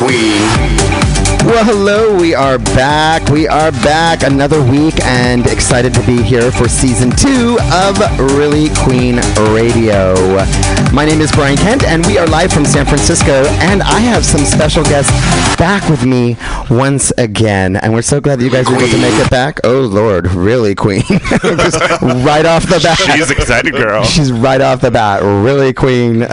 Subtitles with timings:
[0.00, 0.59] Queen.
[1.60, 2.18] Well, hello.
[2.18, 3.28] We are back.
[3.28, 7.98] We are back another week and excited to be here for season two of
[8.34, 9.16] Really Queen
[9.52, 10.14] Radio.
[10.94, 13.44] My name is Brian Kent, and we are live from San Francisco.
[13.60, 15.12] And I have some special guests
[15.56, 16.38] back with me
[16.70, 17.76] once again.
[17.76, 19.60] And we're so glad that you guys were able to make it back.
[19.62, 20.32] Oh, Lord.
[20.32, 21.02] Really, Queen.
[22.00, 22.98] Right off the bat.
[22.98, 24.02] She's excited, girl.
[24.04, 25.22] She's right off the bat.
[25.22, 26.22] Really, Queen.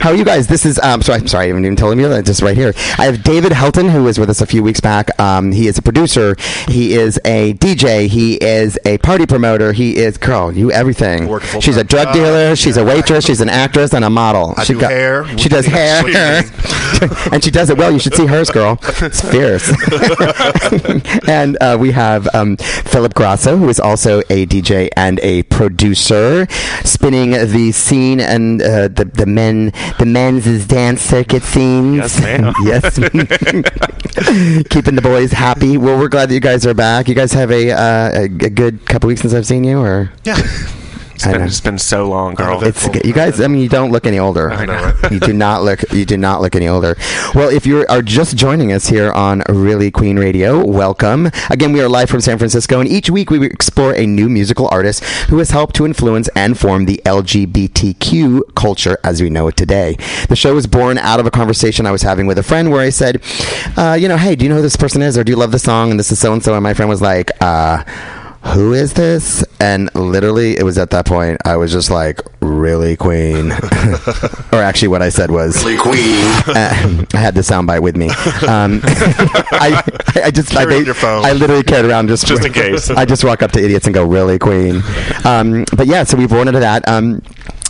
[0.00, 0.46] How are you guys?
[0.46, 2.24] This is, um, sorry, I'm sorry, I haven't even told you that.
[2.24, 2.72] Just right here.
[2.98, 5.10] I have David Helton, who was with us a few weeks back.
[5.20, 6.36] Um, he is a producer.
[6.68, 8.06] He is a DJ.
[8.06, 9.72] He is a party promoter.
[9.72, 11.28] He is, girl, you everything.
[11.60, 12.14] She's a drug job.
[12.14, 12.56] dealer.
[12.56, 13.26] She's a waitress.
[13.26, 14.54] She's an actress and a model.
[14.56, 15.26] I she do hair.
[15.36, 16.04] She does hair.
[17.32, 17.90] and she does it well.
[17.90, 18.78] You should see hers, girl.
[19.00, 19.68] It's fierce.
[21.28, 26.46] and uh, we have um, Philip Grasso, who is also a DJ and a producer,
[26.84, 31.96] spinning the scene and uh, the the men the men's dance circuit scenes.
[31.96, 32.54] Yes, ma'am.
[32.64, 34.01] yes.
[34.70, 35.76] Keeping the boys happy.
[35.78, 37.08] Well, we're glad that you guys are back.
[37.08, 40.12] You guys have a uh, a, a good couple weeks since I've seen you, or
[40.24, 40.36] Yeah.
[41.24, 42.64] It's been, it's been so long, girl.
[42.64, 43.40] It's you guys.
[43.40, 44.50] I mean, you don't look any older.
[44.50, 45.12] I know, right?
[45.12, 45.80] you do not look.
[45.92, 46.96] You do not look any older.
[47.32, 51.30] Well, if you are just joining us here on Really Queen Radio, welcome.
[51.48, 54.68] Again, we are live from San Francisco, and each week we explore a new musical
[54.72, 59.56] artist who has helped to influence and form the LGBTQ culture as we know it
[59.56, 59.96] today.
[60.28, 62.80] The show was born out of a conversation I was having with a friend, where
[62.80, 63.22] I said,
[63.76, 65.52] uh, "You know, hey, do you know who this person is, or do you love
[65.52, 67.84] the song?" And this is so and so, and my friend was like, uh
[68.44, 69.44] who is this?
[69.60, 73.52] And literally, it was at that point I was just like, really, Queen?
[74.52, 76.24] or actually, what I said was, Really Queen.
[76.48, 78.08] uh, I had the soundbite with me.
[78.48, 79.82] Um, I,
[80.24, 81.24] I just, I, Carry your phone.
[81.24, 82.90] I literally carried around just Just in case.
[82.90, 84.82] I just walk up to idiots and go, really, Queen?
[85.24, 86.86] Um, but yeah, so we've into that.
[86.88, 87.22] Um,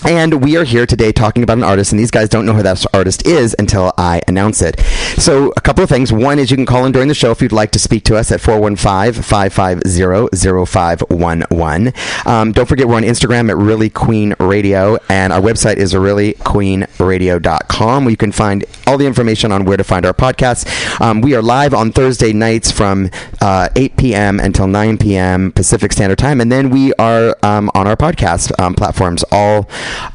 [0.04, 2.62] and we are here today talking about an artist, and these guys don't know who
[2.62, 4.80] that artist is until I announce it.
[5.16, 6.12] So, a couple of things.
[6.12, 8.16] One is you can call in during the show if you'd like to speak to
[8.16, 11.92] us at 415 550 0511.
[12.26, 18.04] Um, Don't forget, we're on Instagram at Really Queen Radio, and our website is reallyqueenradio.com
[18.04, 20.68] where you can find all the information on where to find our podcast.
[21.00, 23.10] Um, we are live on Thursday nights from
[23.40, 24.40] uh, 8 p.m.
[24.40, 25.52] until 9 p.m.
[25.52, 29.68] Pacific Standard Time, and then we are um, on our podcast um, platforms all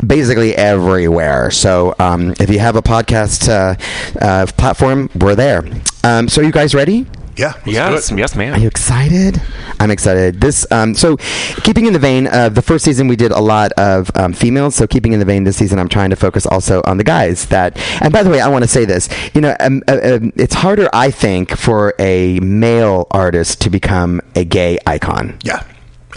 [0.05, 1.51] basically everywhere.
[1.51, 3.75] So um, if you have a podcast uh,
[4.23, 5.63] uh, platform, we're there.
[6.03, 7.05] Um, so, are you guys ready?
[7.37, 7.53] Yeah.
[7.55, 8.17] let's yes, it.
[8.17, 9.41] yes, Are you excited?
[9.79, 10.41] I'm excited.
[10.41, 11.17] This um, so
[11.63, 14.75] keeping in the vein of the first season, we did a lot of um, females.
[14.75, 17.45] So keeping in the vein this season, I'm trying to focus also on the guys.
[17.47, 19.07] That and by the way, I want to say this.
[19.33, 24.19] You know, um, uh, um, it's harder, I think, for a male artist to become
[24.35, 25.37] a gay icon.
[25.43, 25.63] Yeah.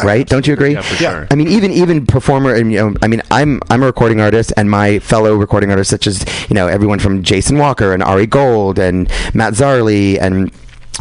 [0.03, 0.26] Right?
[0.26, 0.72] Don't you agree?
[0.72, 1.10] Yeah, for Yeah.
[1.10, 1.26] sure.
[1.30, 4.50] I mean, even even performer, and you know, I mean, I'm I'm a recording artist,
[4.56, 8.26] and my fellow recording artists, such as you know, everyone from Jason Walker and Ari
[8.26, 10.50] Gold and Matt Zarley and.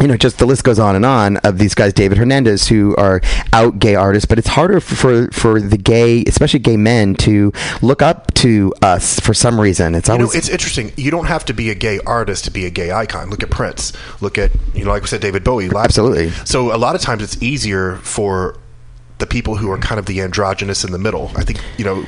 [0.01, 2.95] You know, just the list goes on and on of these guys, David Hernandez, who
[2.95, 3.21] are
[3.51, 4.25] out gay artists.
[4.25, 7.51] But it's harder for for the gay, especially gay men, to
[7.81, 9.95] look up to us for some reason.
[9.95, 10.93] It's You know, always it's interesting.
[10.95, 13.29] You don't have to be a gay artist to be a gay icon.
[13.29, 13.91] Look at Prince.
[14.21, 15.69] Look at, you know, like we said, David Bowie.
[15.75, 16.29] Absolutely.
[16.45, 18.57] So a lot of times it's easier for
[19.17, 21.31] the people who are kind of the androgynous in the middle.
[21.35, 22.05] I think, you know,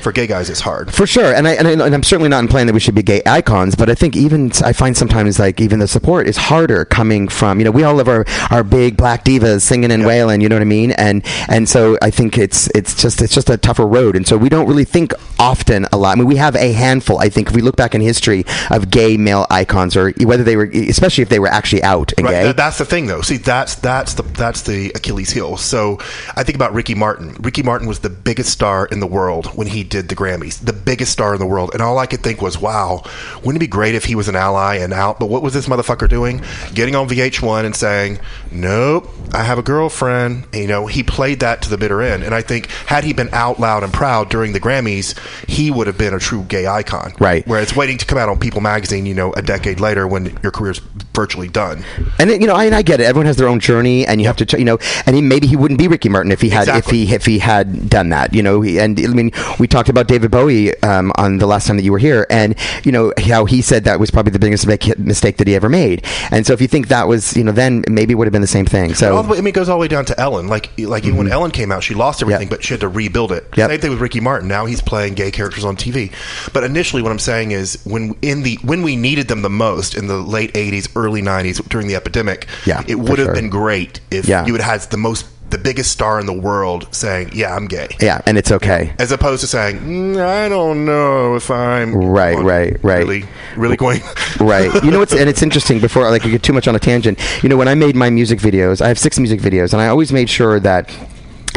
[0.00, 0.92] for gay guys, it's hard.
[0.92, 3.02] For sure, and I and, I, and I'm certainly not implying that we should be
[3.02, 6.84] gay icons, but I think even I find sometimes like even the support is harder
[6.84, 10.08] coming from you know we all love our, our big black divas singing and Yeah.
[10.08, 13.34] wailing, you know what I mean, and and so I think it's it's just it's
[13.34, 16.12] just a tougher road, and so we don't really think often a lot.
[16.12, 17.18] I mean, we have a handful.
[17.18, 20.56] I think if we look back in history of gay male icons, or whether they
[20.56, 22.32] were, especially if they were actually out and Right.
[22.46, 22.52] gay.
[22.52, 23.22] That's the thing, though.
[23.22, 25.56] See, that's that's the that's the Achilles heel.
[25.56, 25.98] So
[26.36, 27.36] I think about Ricky Martin.
[27.40, 30.72] Ricky Martin was the biggest star in the world when he did the Grammys, the
[30.72, 31.70] biggest star in the world.
[31.72, 33.02] And all I could think was, wow,
[33.36, 35.18] wouldn't it be great if he was an ally and out?
[35.18, 36.42] But what was this motherfucker doing?
[36.74, 38.18] Getting on VH1 and saying,
[38.50, 40.44] nope, I have a girlfriend.
[40.52, 42.22] And, you know, he played that to the bitter end.
[42.22, 45.16] And I think had he been out loud and proud during the Grammys,
[45.48, 47.12] he would have been a true gay icon.
[47.18, 47.46] Right.
[47.46, 50.38] Where it's waiting to come out on People magazine, you know, a decade later when
[50.42, 50.78] your career's
[51.14, 51.84] virtually done.
[52.18, 53.04] And it- you know, I, and I get it.
[53.04, 55.56] Everyone has their own journey, and you have to, you know, and he, maybe he
[55.56, 57.02] wouldn't be Ricky Martin if he had Exactly.
[57.02, 58.32] if he if he had done that.
[58.32, 61.66] You know, he, and I mean, we talked about David Bowie um, on the last
[61.66, 62.54] time that you were here, and
[62.84, 64.66] you know how he said that was probably the biggest
[64.98, 66.04] mistake that he ever made.
[66.30, 68.37] And so, if you think that was, you know, then maybe it would have been
[68.40, 68.90] the same thing.
[68.90, 70.48] all So, the way, I mean, it goes all the way down to Ellen.
[70.48, 72.52] Like, like even when Ellen came out, she lost everything, Mm-hmm.
[72.52, 72.58] Yep.
[72.60, 73.44] but she had to rebuild it.
[73.56, 73.70] Yep.
[73.70, 74.48] Same thing with Ricky Martin.
[74.48, 76.12] Now he's playing gay characters on TV.
[76.52, 79.94] But initially, what I'm saying is, when in the when we needed them the most
[79.94, 83.34] in the late '80s, early '90s during the epidemic, Yeah, it for would have sure.
[83.34, 84.46] been great if Yeah.
[84.46, 87.88] you had had the most the biggest star in the world saying, "Yeah, I'm gay,"
[88.00, 88.92] Yeah, and it's okay.
[88.98, 92.98] as opposed to saying, mm, "I don't know if I'm Right, right, right.
[92.98, 93.24] really,
[93.56, 94.00] really going."
[94.40, 94.72] right.
[94.84, 95.80] You know what's and it's interesting.
[95.80, 97.18] Before like you get too much on a tangent.
[97.42, 99.88] You know when I made my music videos, I have six music videos, and I
[99.88, 100.90] always made sure that.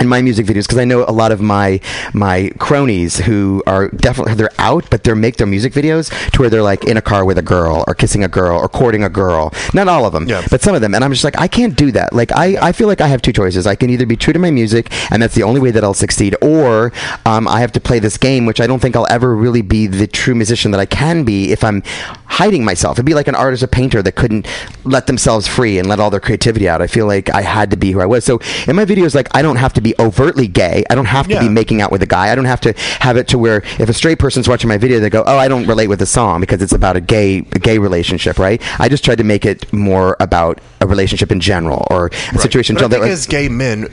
[0.01, 1.79] In my music videos, because I know a lot of my
[2.13, 6.49] my cronies who are definitely they're out, but they make their music videos to where
[6.49, 9.09] they're like in a car with a girl, or kissing a girl, or courting a
[9.09, 9.53] girl.
[9.75, 10.43] Not all of them, Yeah.
[10.49, 10.95] but some of them.
[10.95, 12.13] And I'm just like, I can't do that.
[12.13, 13.67] Like I, I feel like I have two choices.
[13.67, 15.93] I can either be true to my music, and that's the only way that I'll
[15.93, 16.91] succeed, or
[17.27, 19.85] um, I have to play this game, which I don't think I'll ever really be
[19.85, 21.83] the true musician that I can be if I'm
[22.25, 22.95] hiding myself.
[22.95, 24.47] It'd be like an artist, a painter that couldn't
[24.83, 26.81] let themselves free and let all their creativity out.
[26.81, 28.25] I feel like I had to be who I was.
[28.25, 30.83] So in my videos, like I don't have to be overtly gay.
[30.89, 31.41] I don't have to Yeah.
[31.41, 32.31] be making out with a guy.
[32.31, 34.99] I don't have to have it to where if a straight person's watching my video,
[34.99, 37.59] they go, "Oh, I don't relate with the song because it's about a gay a
[37.59, 38.61] gay relationship." Right?
[38.79, 42.75] I just tried to make it more about a relationship in general or a situation.
[42.75, 43.87] But I in general think that- as gay men,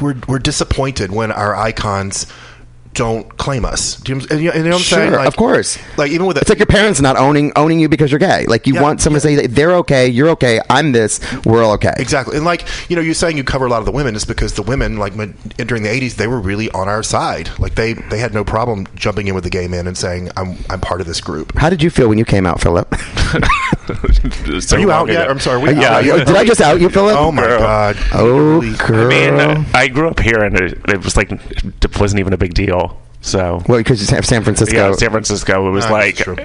[0.00, 2.26] we're we're disappointed when our icons
[2.94, 3.96] don't claim us.
[4.00, 5.12] Do you, and you, know what I'm Sure, saying?
[5.12, 5.78] Like, of course.
[5.96, 8.44] Like even with It's like your parents not owning owning you because you're gay.
[8.46, 11.62] Like you Yeah, want someone to say that they're okay, you're okay, I'm this, we're
[11.62, 11.92] all okay.
[11.98, 14.24] Exactly, and like you know, you're saying you cover a lot of the women is
[14.24, 17.48] because the women, like when, during the '80s, they were really on our side.
[17.60, 20.56] Like they they had no problem jumping in with the gay men and saying, "I'm
[20.68, 22.92] I'm part of this group." How did you feel when you came out, Philip?
[24.60, 25.22] So Are you out yet?
[25.22, 25.30] ago.
[25.32, 25.56] I'm sorry.
[25.56, 26.22] Are we Yeah, out yeah.
[26.24, 27.16] Did I just out you, Philip?
[27.18, 27.58] Oh my Girl.
[27.58, 27.96] god!
[28.12, 29.06] Oh, Really- girl.
[29.06, 32.32] I mean, uh, I grew up here, and it, it was like it wasn't even
[32.32, 32.89] a big deal.
[33.20, 34.76] So well, because you have San Francisco.
[34.76, 35.68] yeah, San Francisco.
[35.68, 36.36] It was Ah, like, that's true.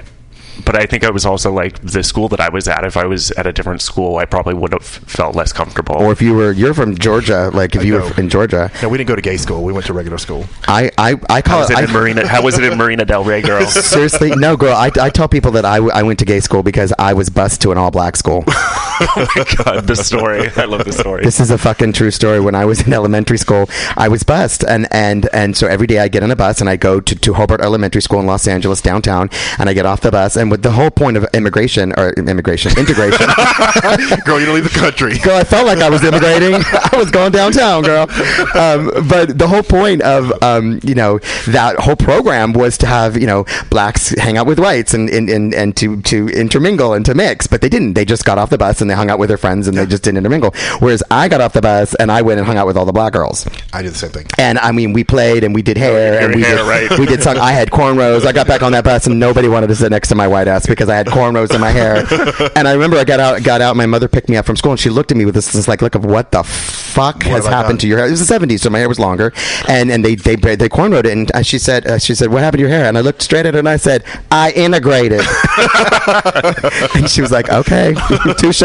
[0.64, 2.84] But I think it was also like the school that I was at.
[2.84, 5.96] If I was at a different school, I probably would have felt less comfortable.
[5.96, 7.50] or if you were, you're from Georgia.
[7.52, 8.04] Like if you know.
[8.04, 9.62] were in Georgia, No, we didn't go to gay school.
[9.62, 10.46] We went to regular school.
[10.68, 11.74] I, I, I call was it.
[11.74, 12.26] it I, in Marina?
[12.26, 13.66] How was it in Marina Del Rey, girl?
[13.66, 14.74] Seriously, no, girl.
[14.74, 17.60] I, I tell people that I, I went to gay school because I was bused
[17.62, 18.44] to an all black school.
[18.48, 20.48] oh my god, the story!
[20.56, 21.24] I love the story.
[21.24, 22.40] This is a fucking true story.
[22.40, 25.98] When I was in elementary school, I was bused, and and and so every day
[25.98, 28.46] I get on a bus and I go to, to Hobart Elementary School in Los
[28.46, 31.92] Angeles downtown, and I get off the bus, and with the whole point of immigration
[31.96, 33.26] or immigration integration.
[34.24, 35.18] Girl, you don't leave the country.
[35.18, 36.54] girl, I felt like I was immigrating.
[36.92, 38.06] I was going downtown, girl.
[38.54, 43.16] Um, but the whole point of um, you know that whole program was to have
[43.16, 47.04] you know blacks hang out with whites and and, and, and to to intermingle and
[47.06, 47.46] to mix.
[47.46, 47.94] But they didn't.
[47.94, 49.86] They just got off the bus and they hung out with their friends and they
[49.86, 50.52] just didn't intermingle.
[50.78, 52.92] Whereas I got off the bus and I went and hung out with all the
[52.92, 53.46] black girls.
[53.72, 54.26] I did the same thing.
[54.38, 56.98] And I mean, we played and we did hair your and we hair, did right.
[56.98, 57.38] we did song.
[57.38, 58.24] I had cornrows.
[58.24, 60.48] I got back on that bus and nobody wanted to sit next to my white
[60.48, 62.04] ass because I had cornrows in my hair.
[62.56, 63.76] And I remember I got out got out.
[63.76, 65.68] My mother picked me up from school and she looked at me with this, this
[65.68, 67.78] like look of what the fuck has happened done?
[67.78, 68.06] to your hair?
[68.06, 69.32] It was the seventies, so my hair was longer.
[69.68, 72.58] And and they they they cornrowed it and she said uh, she said what happened
[72.58, 72.86] to your hair?
[72.86, 75.20] And I looked straight at her and I said I integrated.
[76.94, 77.94] and she was like, okay,
[78.38, 78.60] touche.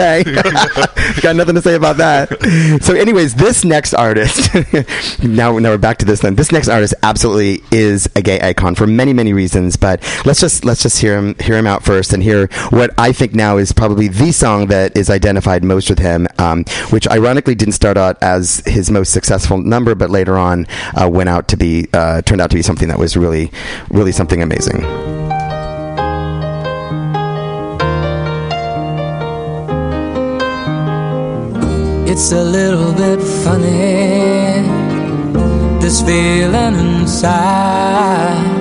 [1.21, 2.79] Got nothing to say about that.
[2.81, 4.53] So, anyways, this next artist,
[5.23, 6.35] now, now we're back to this then.
[6.35, 9.75] This next artist absolutely is a gay icon for many, many reasons.
[9.75, 13.13] But let's just let's just hear him hear him out first and hear what I
[13.13, 17.55] think now is probably the song that is identified most with him, um, which ironically
[17.55, 20.67] didn't start out as his most successful number, but later on
[20.99, 23.51] uh, went out to be uh, turned out to be something that was really,
[23.89, 24.83] really something amazing.
[32.11, 34.67] It's a little bit funny,
[35.79, 38.60] this feeling inside.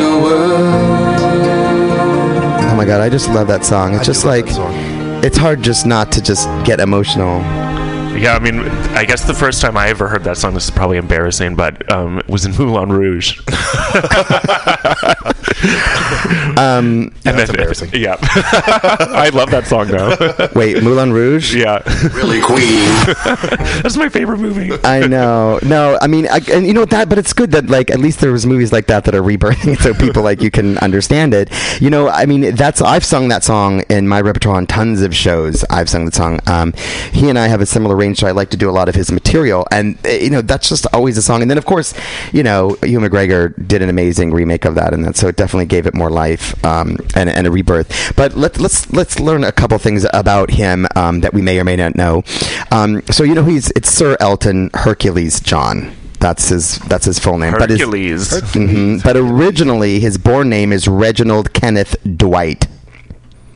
[2.81, 3.93] my god, I just love that song.
[3.93, 4.45] It's I just like
[5.23, 7.39] it's hard just not to just get emotional.
[8.17, 8.61] Yeah, I mean,
[8.97, 11.91] I guess the first time I ever heard that song, this is probably embarrassing, but
[11.91, 13.39] um, it was in Moulin Rouge.
[16.57, 17.89] Um, Yeah, that's then- embarrassing.
[17.93, 20.49] Yeah, I love that song though.
[20.55, 21.55] wait, Moulin Rouge?
[21.55, 21.81] yeah,
[22.13, 22.85] Really queen.
[23.81, 24.71] that's my favorite movie.
[24.83, 25.59] I know.
[25.63, 28.19] No, I mean, I, and you know that, but it's good that like at least
[28.19, 31.49] there was movies like that that are rebirthing, so people like you can understand it.
[31.81, 35.15] You know, I mean, that's I've sung that song in my repertoire on tons of
[35.15, 35.63] shows.
[35.69, 36.39] I've sung the song.
[36.47, 36.73] Um,
[37.11, 38.95] he and I have a similar range, so I like to do a lot of
[38.95, 41.41] his material, and uh, you know that's just always a song.
[41.41, 41.93] And then of course,
[42.33, 45.65] you know, Ewan McGregor did an amazing remake of that, and that so it definitely
[45.65, 47.89] gave it more life um, and, and a rebirth.
[48.15, 51.63] But let's let's let's learn a couple things about him um, that we may or
[51.63, 52.23] may not know.
[52.71, 55.93] Um, so you know, he's it's Sir Elton Hercules John.
[56.19, 57.53] That's his that's his full name.
[57.57, 58.29] But his- Hercules.
[58.29, 59.03] Mhm.
[59.03, 62.67] But originally, his born name is Reginald Kenneth Dwight.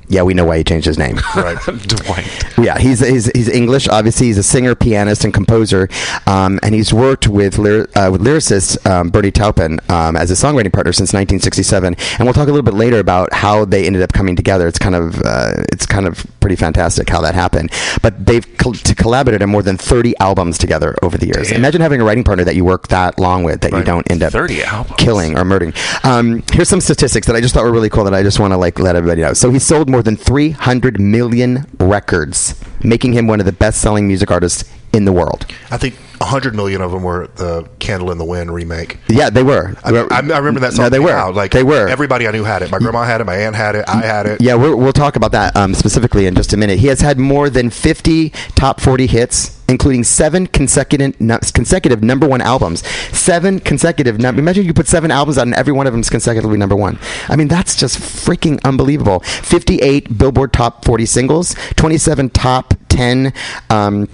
[0.07, 1.19] Yeah, we know why he changed his name.
[1.35, 1.57] Right.
[1.87, 2.57] Dwight.
[2.57, 3.87] Yeah, he's, he's he's English.
[3.89, 5.89] Obviously, he's a singer, pianist, and composer,
[6.27, 10.33] um, and he's worked with lyr- uh, with lyricist um, Bernie Taupin um, as a
[10.33, 11.93] songwriting partner since 1967.
[12.17, 14.67] And we'll talk a little bit later about how they ended up coming together.
[14.67, 17.71] It's kind of uh, it's kind of pretty fantastic how that happened.
[18.01, 21.49] But they've collaborated on more than 30 albums together over the years.
[21.49, 21.57] Damn.
[21.59, 24.23] Imagine having a writing partner that you work that long with that you don't end
[24.23, 24.95] up 30 albums.
[24.97, 25.73] killing or murdering.
[26.03, 28.53] Um, here's some statistics that I just thought were really cool that I just want
[28.53, 29.33] to like let everybody know.
[29.33, 34.29] So he sold more than 300 million records, making him one of the best-selling music
[34.29, 35.45] artists in the world.
[35.71, 38.97] I think 100 million of them were the Candle in the Wind remake.
[39.07, 39.73] Yeah, they were.
[39.85, 40.83] I, I, I remember that song.
[40.83, 41.11] No, they were.
[41.11, 41.33] out.
[41.33, 41.87] Like they were.
[41.87, 42.71] Everybody I knew had it.
[42.71, 43.23] My grandma had it.
[43.23, 43.85] My aunt had it.
[43.87, 44.41] I had it.
[44.41, 46.77] Yeah, we're, we'll talk about that um, specifically in just a minute.
[46.79, 51.17] He has had more than 50 top 40 hits, including seven consecutive
[51.53, 52.85] consecutive number one albums.
[53.17, 54.19] Seven consecutive.
[54.19, 56.75] Num- Imagine you put seven albums out and every one of them is consecutively number
[56.75, 56.99] one.
[57.29, 59.19] I mean, that's just freaking unbelievable.
[59.21, 63.33] 58 Billboard top 40 singles, 27 top 10.
[63.69, 64.07] Um,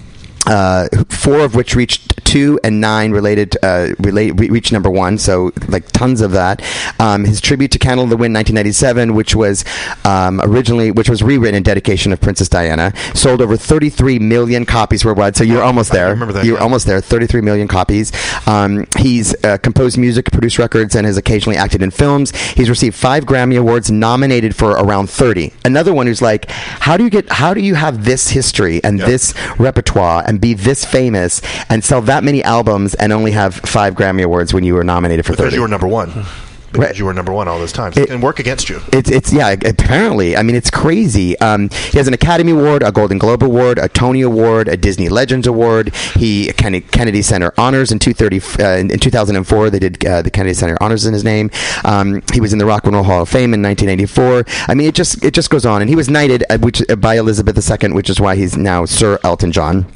[0.52, 5.18] uh, four of which reached two and nine related uh, relate re- reached number one.
[5.18, 6.62] So like tons of that.
[7.00, 9.66] Um, his tribute to Candle in the Wind, 1997, which was
[10.06, 15.04] um, originally which was rewritten in dedication of Princess Diana, sold over 33 million copies
[15.06, 15.36] worldwide.
[15.36, 16.10] So you're almost I there.
[16.12, 16.64] remember that, You're yeah.
[16.64, 17.02] almost there.
[17.02, 18.12] 33 million copies.
[18.48, 22.36] Um, he's uh, composed music, produced records, and has occasionally acted in films.
[22.36, 25.54] He's received five Grammy awards, nominated for around 30.
[25.66, 27.30] Another one who's like, how do you get?
[27.30, 29.06] How do you have this history and Yeah.
[29.06, 33.94] this repertoire and be this famous and sell that many albums and only have five
[33.96, 35.56] Grammy awards when you were nominated for Because 30?
[35.56, 36.26] you were number one.
[36.72, 36.98] Because Right.
[37.00, 37.98] you were number one all those times.
[37.98, 38.80] It- It can work against you.
[38.94, 39.50] It's it's yeah.
[39.66, 41.38] Apparently, I mean, it's crazy.
[41.42, 45.10] Um, he has an Academy Award, a Golden Globe Award, a Tony Award, a Disney
[45.10, 45.94] Legends Award.
[46.16, 49.70] He Kennedy, Kennedy Center Honors in two thirty uh, in two thousand and four.
[49.70, 51.52] They did uh, the Kennedy Center Honors in his name.
[51.84, 54.46] Um, he was in the Rock and Roll Hall of Fame in nineteen eighty four.
[54.70, 55.82] I mean, it just it just goes on.
[55.82, 58.86] And he was knighted, uh, which uh, by Elizabeth II, which is why he's now
[58.86, 59.88] Sir Elton John.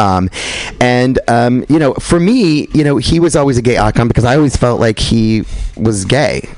[0.00, 0.30] Um,
[0.80, 4.24] and um, you know, for me, you know, he was always a gay icon because
[4.24, 5.44] I always felt like he
[5.76, 6.48] was gay.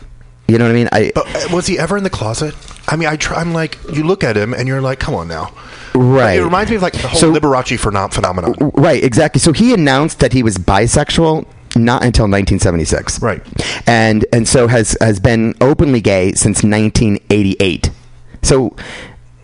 [0.49, 0.89] You know what I mean?
[0.93, 2.55] I But uh, was he ever in the closet?
[2.89, 5.29] I mean, I try, I'm like, you look at him and you're like, come on
[5.29, 5.53] now.
[5.95, 6.39] right.
[6.39, 8.55] It reminds me of like the whole So- Liberace phenom- phenomenon.
[8.75, 9.39] Right, exactly.
[9.41, 13.23] So he announced that he was bisexual not until 1976.
[13.23, 13.41] Right.
[13.87, 17.91] And and so has has been openly gay since 1988.
[18.43, 18.77] So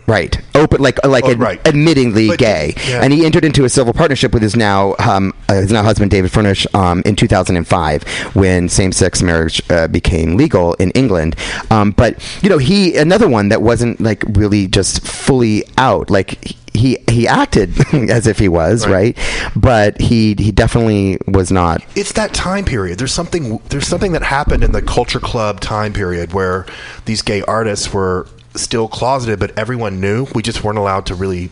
[0.09, 1.63] Right, open like like Oh, ad- right.
[1.63, 3.01] admittingly But- gay, yeah.
[3.03, 6.09] and he entered into a civil partnership with his now um, uh, his now husband
[6.09, 8.03] David Furnish um, in 2005
[8.35, 11.35] when same sex marriage uh, became legal in England.
[11.69, 16.09] Um, but you know, he another one that wasn't like really just fully out.
[16.09, 17.71] Like he he acted
[18.09, 19.15] as if he was Right.
[19.17, 21.83] right, but he he definitely was not.
[21.95, 22.97] it's that time period.
[22.97, 26.65] There's something there's something that happened in the culture club time period where
[27.05, 30.27] these gay artists were still closeted, but everyone knew.
[30.33, 31.49] We just weren't allowed to really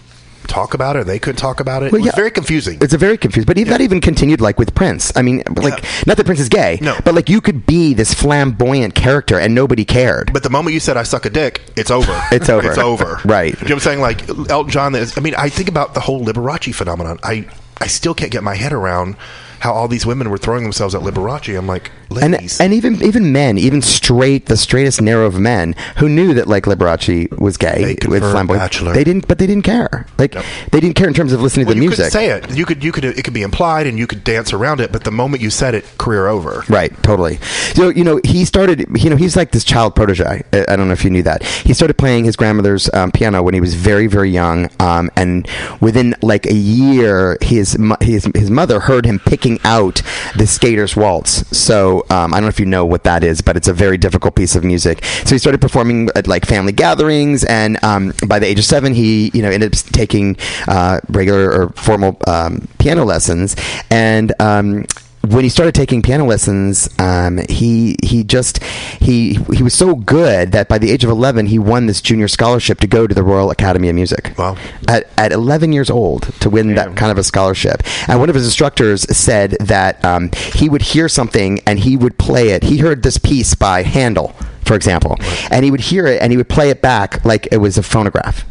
[0.48, 1.00] talk about it.
[1.00, 1.92] Or they couldn't talk about it.
[1.92, 2.16] Well, it was yeah.
[2.16, 2.78] very confusing.
[2.82, 3.46] It's a very confusing.
[3.46, 5.12] but even, that even continued like with Prince.
[5.16, 5.90] I mean, like Yeah.
[6.06, 6.98] not that Prince is gay, No.
[7.04, 10.32] but like you could be this flamboyant character and nobody cared.
[10.34, 12.14] but the moment you said I suck a dick, it's over.
[12.32, 12.70] It's over.
[12.70, 13.20] It's over.
[13.26, 13.54] Right.
[13.62, 14.02] You know what I'm saying?
[14.02, 17.20] Like Elton John is I mean, I think about the whole Liberace phenomenon.
[17.24, 17.48] I
[17.80, 19.16] I still can't get my head around
[19.60, 21.58] how all these women were throwing themselves at Liberace.
[21.58, 22.60] I'm like, and ladies.
[22.62, 26.64] and even even men, even straight, the straightest narrow of men who knew that like
[26.66, 28.94] Liberace was gay They with flamboyant, Bachelor.
[28.94, 30.06] they didn't, but they didn't care.
[30.18, 30.46] Like Yep.
[30.72, 32.06] they didn't care in terms of listening well, to the you music.
[32.06, 32.52] could say it.
[32.56, 35.04] You could you could it could be implied and you could dance around it, but
[35.04, 36.64] the moment you said it, career over.
[36.70, 37.38] Right, totally.
[37.74, 38.86] So you know, he started.
[38.98, 40.44] You know, he's like this child protege.
[40.54, 41.44] I I don't know if you knew that.
[41.44, 45.48] He started playing his grandmother's um, piano when he was very, very young, um, and
[45.82, 50.02] within like a year, his his his mother heard him picking out
[50.36, 51.46] the Skater's Waltz.
[51.58, 53.98] So um, I don't know if you know what that is, but it's a very
[53.98, 55.04] difficult piece of music.
[55.26, 58.94] So he started performing at like family gatherings, and um, by the age of seven,
[58.94, 60.38] he you know ended up taking
[60.68, 63.56] uh, regular or formal um, piano lessons,
[63.90, 64.86] and um,
[65.30, 70.52] when he started taking piano lessons, um, he he just he he was so good
[70.52, 73.24] that by the age of eleven, he won this junior scholarship to go to the
[73.24, 74.34] Royal Academy of Music.
[74.38, 74.58] Wow.
[74.88, 78.36] At, at eleven years old, to win that kind of a scholarship, and one of
[78.36, 82.64] his instructors said that um, he would hear something and he would play it.
[82.64, 84.30] He heard this piece by Handel,
[84.66, 85.18] for example,
[85.52, 87.84] and he would hear it and he would play it back like it was a
[87.84, 88.46] phonograph.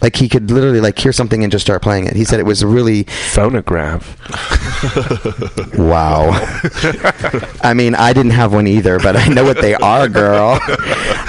[0.00, 2.14] Like he could literally like hear something and just start playing it.
[2.16, 4.16] He said it was really Phonograph.
[5.78, 6.30] Wow.
[7.62, 10.58] I mean, I didn't have one either, but I know what they are, girl.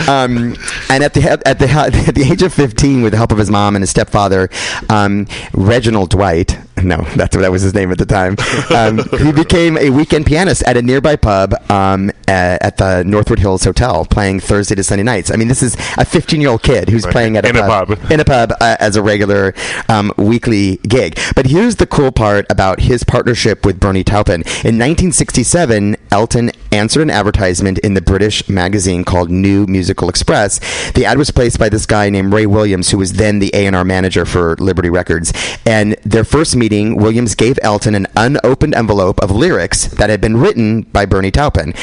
[0.07, 0.55] Um,
[0.89, 3.51] and at the at the at the age of fifteen, with the help of his
[3.51, 4.49] mom and his stepfather,
[4.89, 6.57] um, Reginald Dwight.
[6.81, 8.35] No, that's what that was his name at the time.
[8.73, 13.37] Um, he became a weekend pianist at a nearby pub um, at, at the Northwood
[13.39, 15.29] Hills Hotel, playing Thursday to Sunday nights.
[15.29, 18.11] I mean, this is a fifteen-year-old kid who's playing at a In a pub, pub.
[18.11, 19.53] in a pub uh, as a regular
[19.87, 21.17] um, weekly gig.
[21.35, 24.41] But here's the cool part about his partnership with Bernie Taupin.
[24.63, 30.59] In 1967, Elton answered an advertisement in the British magazine called New Musical Express.
[30.91, 33.83] The ad was placed by this guy named Ray Williams, who was then the A&R
[33.83, 35.33] manager for Liberty Records.
[35.65, 40.37] And their first meeting, Williams gave Elton an unopened envelope of lyrics that had been
[40.37, 41.73] written by Bernie Taupin,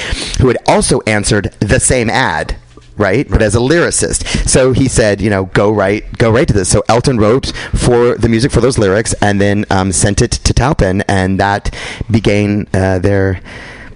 [0.41, 2.57] who had also answered the same ad
[2.97, 3.29] right?
[3.29, 4.49] But as a lyricist.
[4.49, 6.69] So he said, you know, go write, go write to this.
[6.69, 10.53] So Elton wrote for the music for those lyrics and then um, sent it to
[10.53, 11.75] Taupin, and that
[12.11, 13.41] began uh, their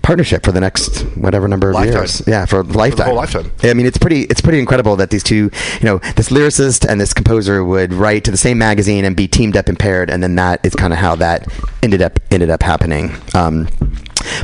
[0.02, 1.94] partnership for the next whatever number of Lifetime.
[1.94, 2.22] years.
[2.26, 3.06] Yeah, for a lifetime.
[3.06, 3.52] whole lifetime.
[3.62, 5.50] I mean, it's pretty, it's pretty incredible that these two, you
[5.84, 9.56] know, this lyricist and this composer would write to the same magazine and be teamed
[9.56, 11.46] up and paired, and then that is kind of how that
[11.82, 13.12] ended up ended up happening.
[13.34, 13.68] Um,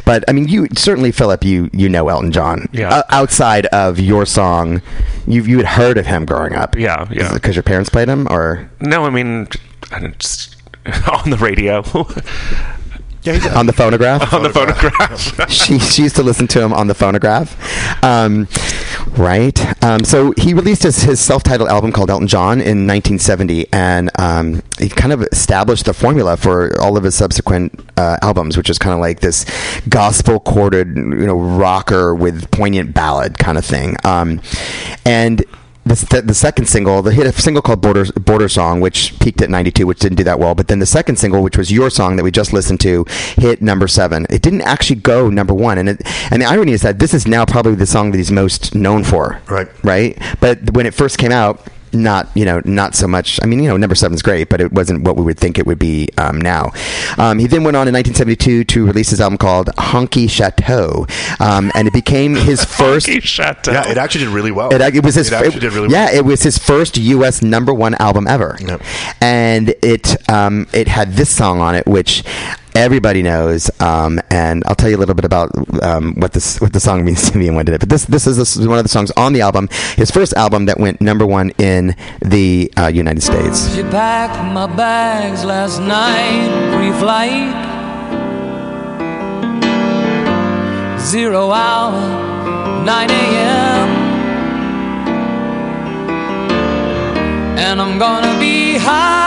[0.05, 2.67] but I mean, you certainly, Philip, you you know Elton John.
[2.73, 3.01] Yeah.
[3.01, 4.83] O- outside of your song,
[5.27, 6.77] you you had heard of him growing up.
[6.77, 7.33] Yeah, yeah.
[7.33, 9.49] Because your parents played him, or No, I mean,
[9.93, 11.83] on the radio,
[13.27, 14.33] Yeah, he's a- on the phonograph.
[14.33, 15.51] on the phonograph.
[15.51, 17.57] she, she used to listen to him on the phonograph.
[18.05, 18.47] Um,
[19.17, 19.59] right.
[19.83, 24.11] Um, so he released his, his self titled album called Elton John in 1970, and
[24.19, 28.71] um, he kind of established the formula for all of his subsequent uh, albums, which
[28.71, 29.45] is kind of like this
[29.89, 33.97] gospel chorded, you know, rocker with poignant ballad kind of thing.
[34.05, 34.41] Um,
[35.05, 35.45] and
[35.87, 39.41] the, the, the second single, the hit a single called Border Border Song, which peaked
[39.41, 40.55] at 92, which didn't do that well.
[40.55, 43.05] But then the second single, which was your song that we just listened to,
[43.37, 44.27] hit number seven.
[44.29, 47.27] It didn't actually go number one, and it, and the irony is that this is
[47.27, 49.41] now probably the song that he's most known for.
[49.49, 49.69] Right.
[49.85, 50.19] Right.
[50.41, 51.63] But when it first came out.
[51.97, 53.39] Not you know not so much.
[53.43, 55.67] I mean you know number seven's great, but it wasn't what we would think it
[55.67, 56.73] would be um, now.
[57.19, 61.07] Um, he then went on in 1972 to release his album called Honky Chateau,
[61.41, 63.73] um, and it became his first Funky Chateau.
[63.73, 64.73] yeah, it actually did really well.
[64.73, 65.29] it, it was his.
[65.29, 66.15] It actually did really yeah, well.
[66.17, 67.43] it was his first U.S.
[67.43, 68.83] number one album ever, Yep.
[69.21, 72.23] and it um, it had this song on it, which
[72.77, 73.71] everybody knows.
[73.81, 75.51] Um, and I'll tell you a little bit about
[75.83, 77.81] um, what this what the song means to me and did it.
[77.81, 80.35] But this this is this is one of the songs on the album, his first
[80.35, 83.75] album that went number one in the uh, United States.
[83.75, 87.65] She packed my bags last night, pre-flight.
[91.01, 93.89] Zero hour, 9 a.m.
[97.59, 99.27] And I'm gonna be high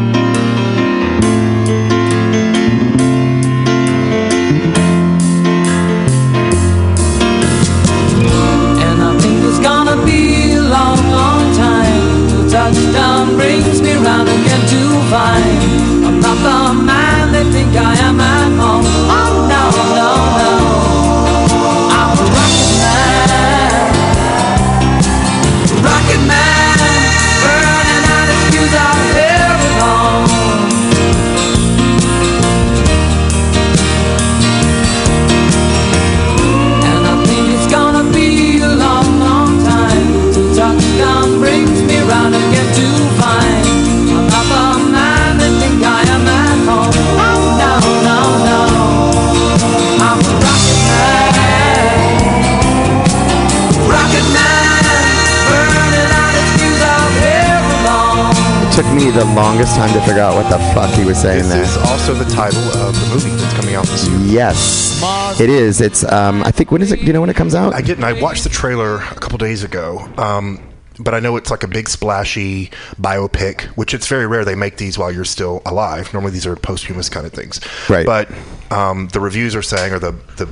[12.51, 18.19] Touchdown brings me round again to find I'm not the man they think I am
[18.19, 19.10] at home.
[59.13, 61.77] Me the longest time to figure out what the fuck he was saying This is
[61.89, 64.17] also the title of the movie that's coming out this year.
[64.21, 65.81] Yes, it is.
[65.81, 66.03] It's.
[66.11, 66.99] Um, I think when is it?
[66.99, 67.73] Do you know when it comes out?
[67.73, 68.03] I didn't.
[68.03, 69.99] I watched the trailer a couple days ago.
[70.17, 70.59] Um,
[70.99, 72.69] but I know it's like a big splashy
[72.99, 76.13] biopic, which it's very rare they make these while you're still alive.
[76.13, 77.59] Normally these are posthumous kind of things.
[77.89, 78.05] Right.
[78.05, 78.29] But
[78.69, 80.47] um, the reviews are saying, or the the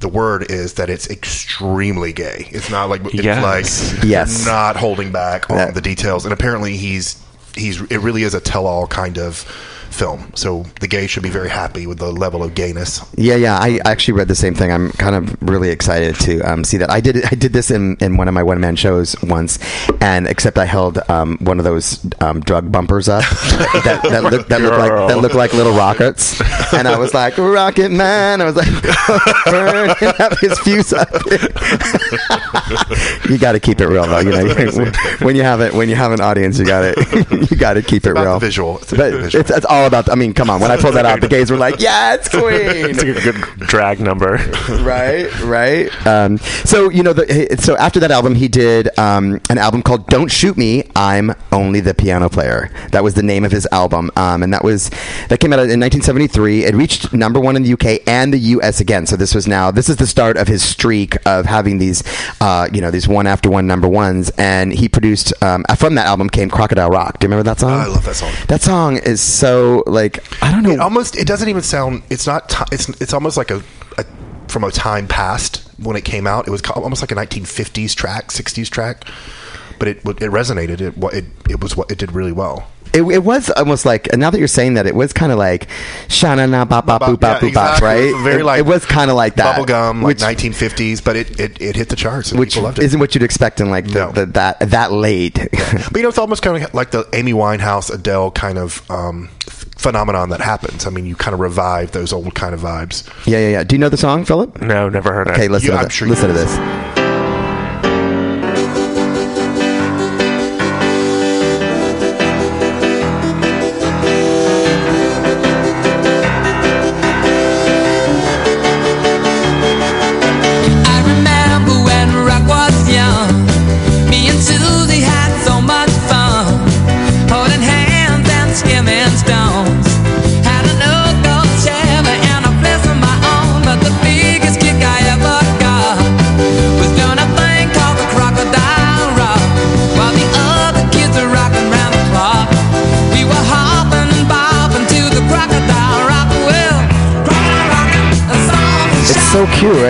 [0.00, 2.48] the word is that it's extremely gay.
[2.50, 3.94] It's not like it's Yes.
[3.94, 4.44] like Yes.
[4.46, 6.24] not holding back on That- the details.
[6.24, 7.22] And apparently he's
[7.56, 9.44] he's it really is a tell all kind of
[9.94, 10.32] film.
[10.34, 13.00] So the gay should be very happy with the level of gayness.
[13.16, 13.58] Yeah, yeah.
[13.58, 14.72] I actually read the same thing.
[14.72, 16.90] I'm kind of really excited to um, see that.
[16.90, 17.24] I did.
[17.24, 19.58] I did this in, in one of my one man shows once,
[20.00, 23.22] and except I held um, one of those um, drug bumpers up
[23.84, 26.40] that, that, look, that looked like that looked like little rockets,
[26.72, 28.40] and I was like Rocket Man.
[28.40, 28.68] I was like
[29.46, 31.08] burning up his fuse up.
[33.28, 34.18] you got to keep it real though.
[34.20, 37.56] You know, when you have it when you have an audience, you got to you
[37.56, 38.34] got to keep it about real.
[38.34, 38.78] the visual.
[38.78, 39.40] It's But about visual.
[39.40, 40.10] it's, it's all about.
[40.10, 40.60] I mean, come on.
[40.60, 43.66] When I pulled that out, the gays were like, "Yeah, it's Queen." It's a good
[43.66, 44.36] drag number.
[44.82, 46.06] right, right.
[46.06, 50.06] Um, so you know, the, so after that album, he did um, an album called
[50.08, 54.10] "Don't Shoot Me, I'm Only the Piano Player." That was the name of his album,
[54.16, 54.90] um, and that was
[55.28, 56.64] that came out in 1973.
[56.64, 59.06] It reached number one in the UK and the US again.
[59.06, 62.02] So this was now this is the start of his streak of having these,
[62.40, 64.30] uh, you know, these one after one number ones.
[64.38, 67.72] And he produced um, from that album came "Crocodile Rock." Do you remember that song?
[67.72, 68.32] Oh, I love that song.
[68.48, 70.70] That song is so like I don't know.
[70.70, 72.02] It almost it doesn't even sound.
[72.10, 72.48] It's not.
[72.48, 73.62] Ti it's it's almost like a,
[73.98, 74.04] a
[74.48, 76.46] from a time past when it came out.
[76.46, 79.04] It was almost like a 1950s track, 60s track.
[79.78, 80.80] But it it resonated.
[80.80, 82.68] It it it was what it did really well.
[82.92, 85.38] It, it was almost like and now that you're saying that it was kind of
[85.38, 85.66] like
[86.06, 89.10] shana na bop bop boop bop Yeah, boop right Very it, like it was kind
[89.10, 91.02] of like that bubblegum, like which, 1950s.
[91.02, 92.84] But it, it, it hit the charts and which people loved it.
[92.84, 94.12] isn't what you'd expect in like the, No.
[94.12, 97.92] the, that that late But you know, it's almost kind of like the Amy Winehouse,
[97.92, 99.28] Adele kind of um,
[99.84, 100.86] phenomenon that happens.
[100.86, 103.06] I mean, you kind of revive those old kind of vibes.
[103.26, 105.32] yeah yeah yeah do you know the song Philip No, never heard it.
[105.32, 105.92] okay listen You- to I'm this.
[105.92, 106.52] sure you listen to this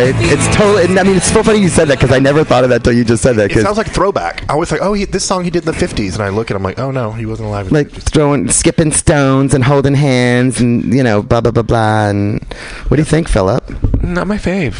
[0.06, 2.70] it's totally I mean it's so funny you said that because I never thought of
[2.70, 4.44] that till you just said that It sounds like throwback.
[4.50, 6.14] I was like, oh, he, this song he did in the 50s.
[6.14, 8.12] And I look and I'm like, oh, no, he wasn't alive in like the 50s.
[8.12, 12.42] throwing skipping stones and holding hands and you know blah blah blah blah and
[12.88, 13.64] what do you think Philip
[14.06, 14.74] Not my fave.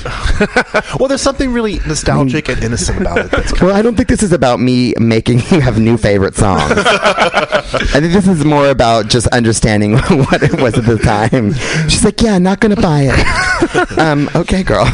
[0.99, 3.31] Well, there's something really nostalgic and innocent about it.
[3.31, 6.35] That's kind Well, I don't think this is about me making you have new favorite
[6.35, 6.73] songs.
[6.77, 11.53] I think this is more about just understanding what it was at the time.
[11.89, 14.87] She's like, "Yeah, not gonna buy it." um, okay, girl.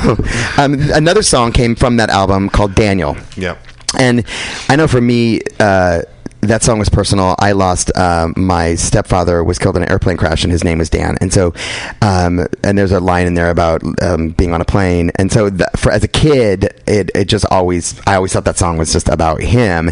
[0.59, 3.17] Um, another song came from that album called Daniel.
[3.37, 3.57] yeah.
[3.99, 4.25] And
[4.69, 6.03] I know for me, uh,
[6.43, 7.35] that song was personal.
[7.39, 10.89] I lost um, my stepfather was killed in an airplane crash, and his name was
[10.89, 11.17] Dan.
[11.21, 11.53] And so,
[12.01, 15.11] um, and there's a line in there about um, being on a plane.
[15.17, 18.57] And so, th- for as a kid, it it just always I always thought that
[18.57, 19.91] song was just about him.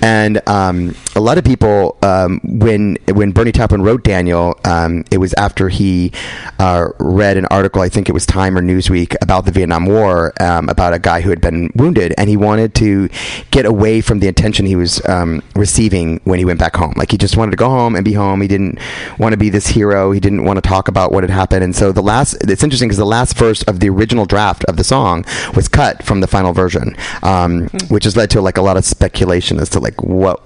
[0.00, 5.18] And um, a lot of people, um, when when Bernie Taupin wrote Daniel, um, it
[5.18, 6.12] was after he
[6.58, 10.32] uh, read an article, I think it was Time or Newsweek, about the Vietnam War,
[10.40, 13.08] um, about a guy who had been wounded, and he wanted to
[13.50, 15.42] get away from the attention he was um,
[15.90, 16.92] receiving when he went back home.
[16.96, 18.40] Like he just wanted to go home and be home.
[18.40, 18.78] He didn't
[19.18, 20.12] want to be this hero.
[20.12, 21.64] He didn't want to talk about what had happened.
[21.64, 24.76] And so the last, it's interesting because the last verse of the original draft of
[24.76, 25.24] the song
[25.54, 28.84] was cut from the final version, um, which has led to like a lot of
[28.84, 30.40] speculation as to like what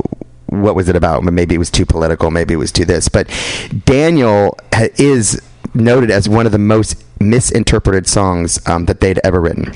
[0.47, 1.25] what was it about?
[1.25, 2.31] Maybe it was too political.
[2.31, 3.09] Maybe it was too this.
[3.09, 3.27] But
[3.87, 5.43] Daniel ha- is
[5.75, 9.75] noted as one of the most misinterpreted songs um, that they'd ever written.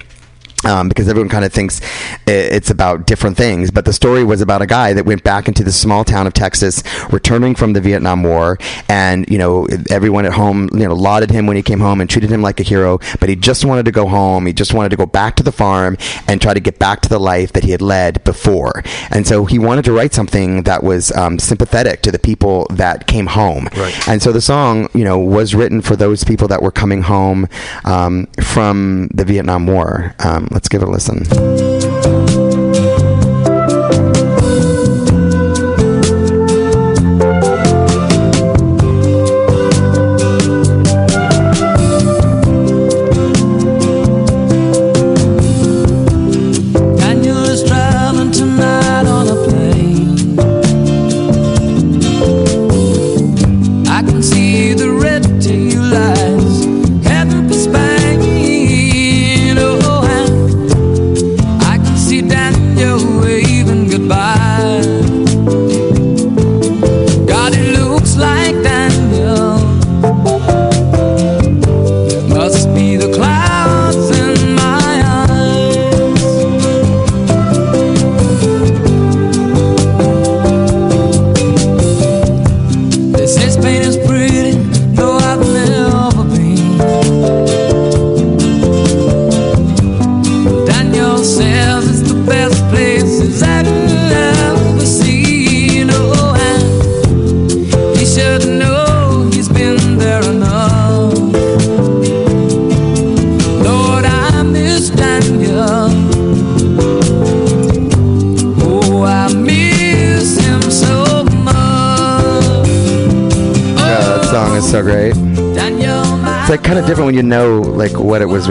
[0.64, 1.81] Um, because everyone kind of thinks
[2.27, 5.62] it's about different things, but the story was about a guy that went back into
[5.62, 10.33] the small town of Texas, returning from the Vietnam War, and you know everyone at
[10.33, 12.99] home, you know, lauded him when he came home and treated him like a hero.
[13.21, 14.47] But he just wanted to go home.
[14.47, 17.09] He just wanted to go back to the farm and try to get back to
[17.09, 18.83] the life that he had led before.
[19.11, 23.07] And so he wanted to write something that was um, sympathetic to the people that
[23.07, 23.68] came home.
[23.77, 24.09] Right.
[24.09, 27.49] And so the song, you know, was written for those people that were coming home
[27.85, 30.14] um, from the Vietnam War.
[30.51, 32.38] Let's give it a listen.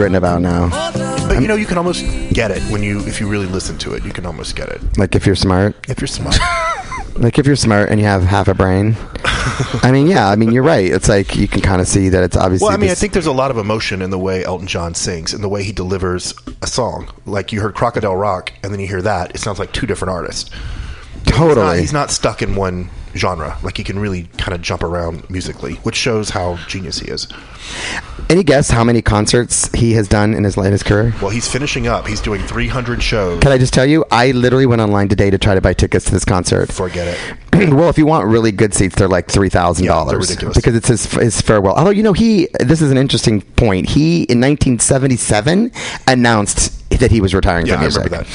[0.08, 0.70] Written about now.
[1.28, 3.92] But you know, you can almost get it when you if you really listen to
[3.94, 4.04] it.
[4.04, 6.38] You can almost get it Like if you're smart, if you're smart.
[7.16, 8.96] like if you're smart and you have half a brain.
[9.82, 10.86] I mean, yeah, I mean you're right.
[10.86, 12.66] It's like you can kind of see that it's obviously.
[12.66, 14.94] Well, I mean, I think there's a lot of emotion in the way Elton John
[14.94, 17.12] sings and the way he delivers a song.
[17.26, 19.34] Like you heard Crocodile Rock, and then you hear that.
[19.34, 20.50] It sounds like two different artists.
[21.24, 21.80] He's not, totally.
[21.80, 23.58] he's not stuck in one genre.
[23.62, 27.28] Like he can really kind of jump around musically, which shows how genius he is.
[28.30, 31.14] Any guess how many concerts he has done in his in his career?
[31.22, 32.06] Well, he's finishing up.
[32.06, 33.40] He's doing 300 shows.
[33.40, 34.04] Can I just tell you?
[34.10, 36.70] I literally went online today to try to buy tickets to this concert.
[36.70, 37.38] Forget it.
[37.72, 40.56] well, if you want really good seats, they're like three thousand yeah, dollars ridiculous.
[40.56, 41.74] because it's his his farewell.
[41.74, 43.88] Although you know he, this is an interesting point.
[43.88, 45.72] He in 1977
[46.06, 48.04] announced that he was retiring Yeah, from I music.
[48.04, 48.28] remember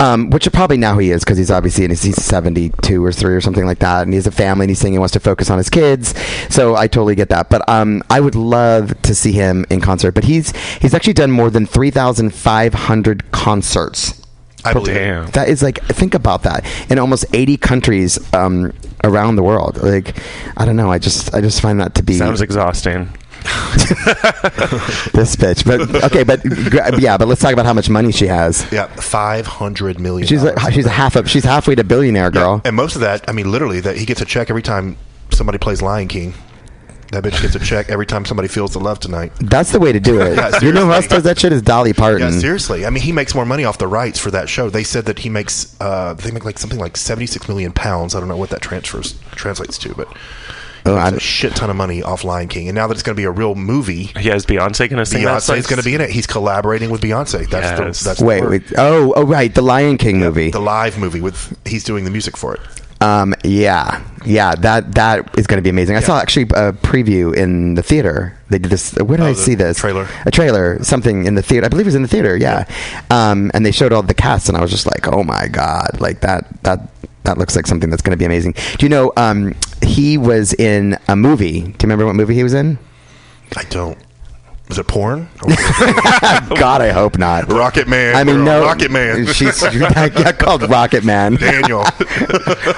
[0.00, 3.34] Um, which probably now he is because he's obviously in his, he's 72 or three
[3.34, 5.20] or something like that, and he has a family and he's saying he wants to
[5.20, 6.14] focus on his kids.
[6.48, 7.50] So I totally get that.
[7.50, 10.12] But um, I would love to see him in concert.
[10.12, 14.20] But he's he's actually done more than 3,500 concerts.
[14.64, 14.98] I believe it.
[15.00, 15.26] Damn.
[15.32, 18.72] That is like think about that in almost 80 countries um,
[19.02, 19.82] around the world.
[19.82, 20.16] Like
[20.56, 20.90] I don't know.
[20.90, 23.10] I just I just find that to be Sounds exhausting.
[25.12, 25.64] this bitch.
[25.66, 28.70] But okay, but yeah, but let's talk about how much money she has.
[28.72, 30.26] Yeah, 500 million.
[30.26, 31.26] She's like, she's a half up.
[31.26, 32.62] She's halfway to billionaire girl.
[32.64, 34.96] And most of that, I mean, literally, that he gets a check every time
[35.30, 36.34] somebody plays Lion King.
[37.12, 39.32] That bitch gets a check every time somebody feels the love tonight.
[39.38, 40.34] That's the way to do it.
[40.44, 42.32] Yeah, you know who else does that shit is Dolly Parton.
[42.32, 42.84] Yeah, seriously.
[42.86, 44.68] I mean, he makes more money off the rights for that show.
[44.68, 48.14] They said that he makes, uh, they make like something like 76 million pounds.
[48.14, 50.08] I don't know what that transfers translates to, but
[50.86, 52.68] Oh, I'm- a shit ton of money off Lion King.
[52.68, 55.06] And now that it's going to be a real movie, He has Beyonce going to
[55.06, 55.40] sing that.
[55.42, 56.10] Beyonce is going to be in it.
[56.10, 57.48] He's collaborating with Beyonce.
[57.48, 58.00] That's Yes.
[58.00, 58.50] the that's Wait, word.
[58.50, 58.62] wait.
[58.76, 59.54] Oh, oh, right.
[59.54, 60.50] The Lion King movie.
[60.50, 62.60] the live movie with he's doing the music for it.
[63.00, 64.54] Um, yeah, yeah.
[64.54, 65.96] That that is going to be amazing.
[65.96, 68.38] I saw actually a preview in the theater.
[68.48, 68.92] They did this.
[68.94, 69.78] Where did Oh, I see this?
[69.78, 70.08] trailer?
[70.24, 70.82] A trailer.
[70.82, 71.66] Something in the theater.
[71.66, 72.34] I believe it was in the theater.
[72.36, 72.64] Yeah.
[73.10, 75.98] Um, and they showed all the cast, and I was just like, oh my god,
[76.00, 76.88] like that that.
[77.24, 78.52] That looks like something that's going to be amazing.
[78.52, 81.60] Do you know um, he was in a movie?
[81.60, 82.78] Do you remember what movie he was in?
[83.56, 83.98] I don't.
[84.68, 85.28] Was it porn?
[85.42, 87.52] God, I hope not.
[87.52, 88.16] Rocket Man.
[88.16, 88.62] I mean, no.
[88.62, 89.26] Rocket Man.
[89.26, 91.34] She's yeah, called Rocket Man.
[91.36, 91.84] Daniel.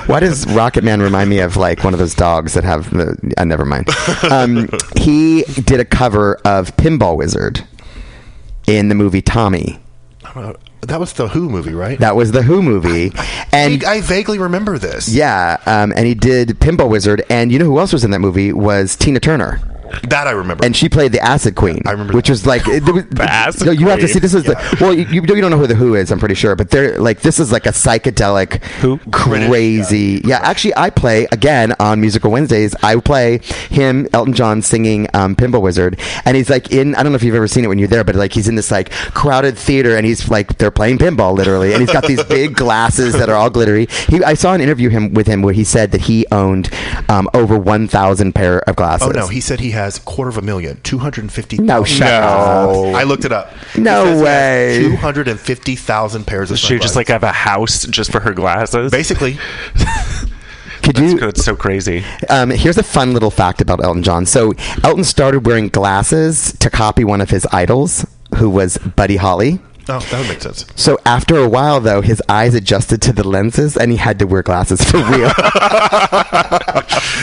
[0.07, 3.35] Why does Rocket Man remind me of like one of those dogs that have the?
[3.39, 3.89] Uh, never mind.
[4.31, 7.65] Um, he did a cover of Pinball Wizard
[8.67, 9.79] in the movie Tommy.
[10.87, 11.99] That was the Who movie, right?
[11.99, 13.13] That was the Who movie,
[13.53, 15.09] and I vaguely remember this.
[15.09, 18.21] yeah, um, and he did Pinball Wizard, and you know who else was in that
[18.21, 19.61] movie was Tina Turner.
[20.09, 20.65] That I remember.
[20.65, 21.81] and she played the Acid Queen.
[21.87, 22.33] I remember which that.
[22.33, 24.19] was like it, was, The Acid no, you have to see.
[24.19, 24.55] This is Yeah.
[24.55, 26.11] the well, you, you don't know who the Who is.
[26.11, 28.99] I'm pretty sure, but they're like this is like a psychedelic, Who?
[29.11, 30.21] crazy.
[30.25, 32.75] Yeah, actually, I play again on Musical Wednesdays.
[32.83, 33.39] I play
[33.71, 36.95] him, Elton John, singing um, Pinball Wizard, and he's like in.
[36.95, 38.55] I don't know if you've ever seen it when you're there, but like he's in
[38.55, 42.23] this like crowded theater, and he's like they're playing pinball literally, and he's got these
[42.25, 43.87] big glasses that are all glittery.
[44.09, 46.71] He, I saw an interview him with him where he said that he owned
[47.09, 49.09] um, over 1,000 pair of glasses.
[49.09, 51.59] oh no, he said he has a quarter of a million, two hundred and fifty.
[51.59, 52.71] No, shut up.
[52.95, 53.53] I looked it up.
[53.79, 54.79] No way.
[54.81, 56.57] Two hundred and fifty thousand pairs of.
[56.57, 57.37] Does she just like sunglasses.
[57.37, 58.91] have a house just for her glasses?
[58.91, 59.39] basically?
[60.83, 61.19] Could That's, you?
[61.19, 62.05] that's so crazy.
[62.29, 64.25] Um, here's a fun little fact about Elton John.
[64.25, 64.53] So
[64.85, 69.59] Elton started wearing glasses to copy one of his idols, who was Buddy Holly.
[69.89, 70.67] Oh, that would make sense.
[70.75, 74.27] So after a while, though, his eyes adjusted to the lenses, and he had to
[74.27, 75.29] wear glasses for real.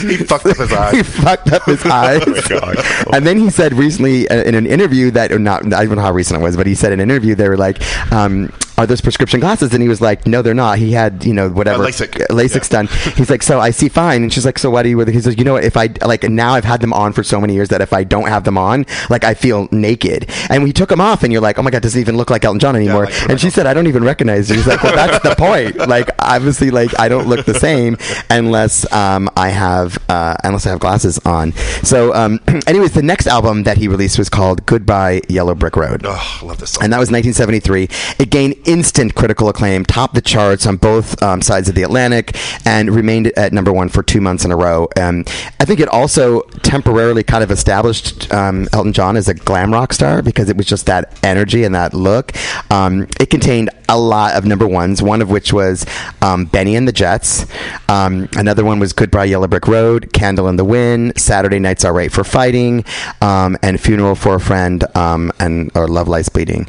[0.07, 0.93] He fucked up his eyes.
[0.93, 2.23] he fucked up his eyes.
[2.47, 2.77] God.
[3.13, 6.01] and then he said recently uh, in an interview that, or not, I don't know
[6.01, 8.85] how recent it was, but he said in an interview they were like, um, "Are
[8.85, 11.83] those prescription glasses?" And he was like, "No, they're not." He had, you know, whatever
[11.83, 12.27] Uh, LASIK.
[12.29, 12.77] LASIK's Yeah.
[12.83, 12.87] done.
[13.15, 15.11] He's like, "So I see fine," and she's like, "So why do you?" wear the-"
[15.11, 15.63] He says, "You know what?
[15.63, 18.03] If I like now, I've had them on for so many years that if I
[18.03, 21.41] don't have them on, like I feel naked." And we took them off, and you're
[21.41, 23.65] like, "Oh my god, doesn't even look like Elton John anymore." like, and she said,
[23.67, 24.55] "I don't even recognize." you.
[24.55, 25.77] He's like, "Well, that's the point.
[25.87, 27.97] Like, obviously, like I don't look the same
[28.29, 33.27] unless um, I have uh, unless I have glasses on." So, um, anyways, the next
[33.27, 36.83] album that he released was called "Goodbye Yellow Brick Road." Oh, I love this song.
[36.83, 37.89] And that was 1973.
[38.19, 42.37] It gained instant critical acclaim, topped the charts on both um, sides of the Atlantic,
[42.65, 44.87] and remained at number one for two months in a row.
[44.99, 45.25] Um,
[45.59, 49.93] I think it also temporarily kind of established um, Elton John as a glam rock
[49.93, 52.31] star because it was just that energy and that look.
[52.71, 55.85] Um, it contained a lot of number ones, one of which was
[56.21, 57.45] um, Bennie and the Jets.
[57.89, 62.11] Um, another one was Goodbye Yellow Brick Road, Candle in the Wind, Saturday Night's Alright
[62.11, 62.85] for Fighting,
[63.21, 66.67] and Funeral for a Friend, and or Love Lies Bleeding.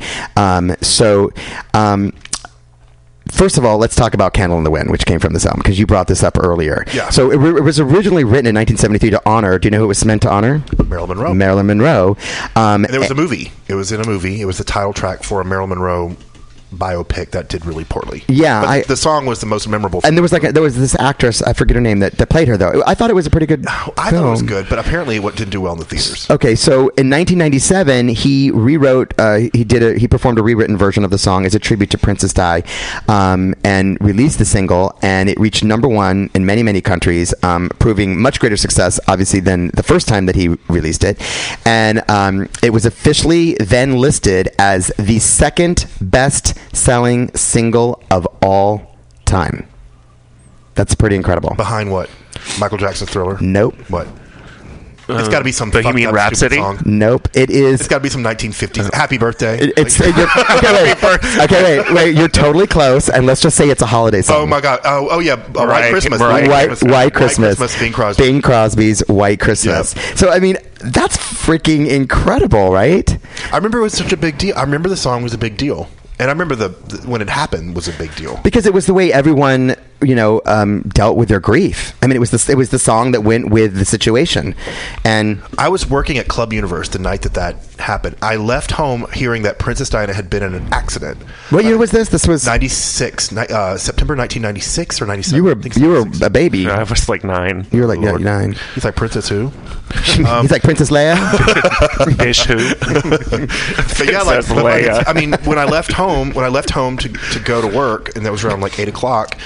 [0.80, 1.30] So.
[1.92, 2.12] Um,
[3.32, 5.60] First of all, let's talk about "Candle in the Wind," which came from this album
[5.62, 6.84] because you brought this up earlier.
[6.92, 7.08] Yeah.
[7.08, 9.58] So it, it was originally written in 1973 to honor.
[9.58, 10.62] Do you know who it was meant to honor?
[10.86, 11.34] Marilyn Monroe.
[11.34, 12.16] Marilyn Monroe.
[12.54, 13.50] Um, And there was a movie.
[13.66, 14.42] It was in a movie.
[14.42, 16.16] It was the title track for a Marilyn Monroe
[16.74, 18.24] biopic that did really poorly.
[18.28, 20.00] Yeah, But I- the song was the most memorable.
[20.04, 22.28] and there was like a, there was this actress I forget her name that, that
[22.28, 22.82] played her though.
[22.86, 23.64] I thought it was a pretty good.
[23.68, 26.28] I thought it was good, but apparently it didn't do well in the theaters.
[26.30, 31.04] Okay, so in 1997, he rewrote, uh, he did a, he performed a rewritten version
[31.04, 32.62] of the song as a tribute to Princess Di,
[33.08, 37.70] um, and released the single, and it reached number one in many many countries, um,
[37.78, 41.20] proving much greater success, obviously, than the first time that he released it,
[41.64, 48.96] and um, it was officially then listed as the second best selling single of all
[49.24, 49.68] time.
[50.74, 51.54] That's pretty incredible.
[51.54, 52.10] Behind what?
[52.58, 53.38] Michael Jackson's Thriller.
[53.40, 53.74] Nope.
[53.88, 54.08] What?
[55.06, 55.70] it's got to be some.
[55.70, 56.80] Bohemian fucked up, stupid Rhapsody?
[56.80, 56.98] Song.
[56.98, 57.28] Nope.
[57.34, 57.80] It is.
[57.80, 58.92] It's got to be some 1950s.
[58.94, 59.58] Happy birthday.
[59.58, 60.72] It- It's Like- you're- okay,
[61.02, 62.16] wait, okay, wait, wait.
[62.16, 64.36] You're totally close, and let's just say it's a holiday song.
[64.38, 64.80] oh my god.
[64.84, 65.34] Oh, oh yeah.
[65.34, 66.20] Uh, White Mariah- Christmas.
[66.20, 67.78] Mariah- White, White Christmas.
[67.78, 68.22] Bing Crosby.
[68.24, 69.90] Bing Crosby's White Christmas.
[70.18, 73.16] So I mean, that's freaking incredible, right?
[73.52, 74.56] I remember it was such a big deal.
[74.56, 75.86] I remember the song was a big deal,
[76.18, 78.38] and I remember the, the when it happened was a big deal.
[78.42, 81.94] Because it was the way everyone, you know, um, dealt with their grief.
[82.02, 84.54] I mean, it was the it was the song that went with the situation,
[85.04, 88.16] and I was working at Club Universe the night that that happened.
[88.22, 91.20] I left home hearing that Princess Diana had been in an accident.
[91.50, 92.08] what year was this?
[92.08, 95.36] This was 96, ni- uh, September 1996 or 97.
[95.36, 96.68] you were I think you were a baby.
[96.68, 97.66] I was like nine.
[97.72, 98.20] You were like Lord.
[98.20, 98.56] nine.
[98.74, 99.48] He's like Princess who?
[100.04, 101.16] He's like Princess Leia.
[102.24, 102.54] Ish who?
[103.96, 105.04] But yeah, like, Princess but like, Leia.
[105.06, 108.14] I mean, when I left home, when I left home to, to go to work,
[108.16, 109.36] and that was around like eight o'clock,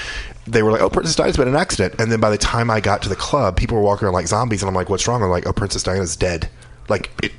[0.51, 2.69] they were like, "Oh, Princess Diana's been in an accident." And then by the time
[2.69, 5.07] I got to the club, people were walking around like zombies, and I'm like, "What's
[5.07, 6.49] wrong?" I'm like, "Oh, Princess Diana's dead."
[6.87, 7.31] Like, it,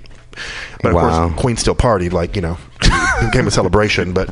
[0.81, 1.29] but of Wow.
[1.29, 4.13] course, Queen still partied, like you know, it became a celebration.
[4.13, 4.31] But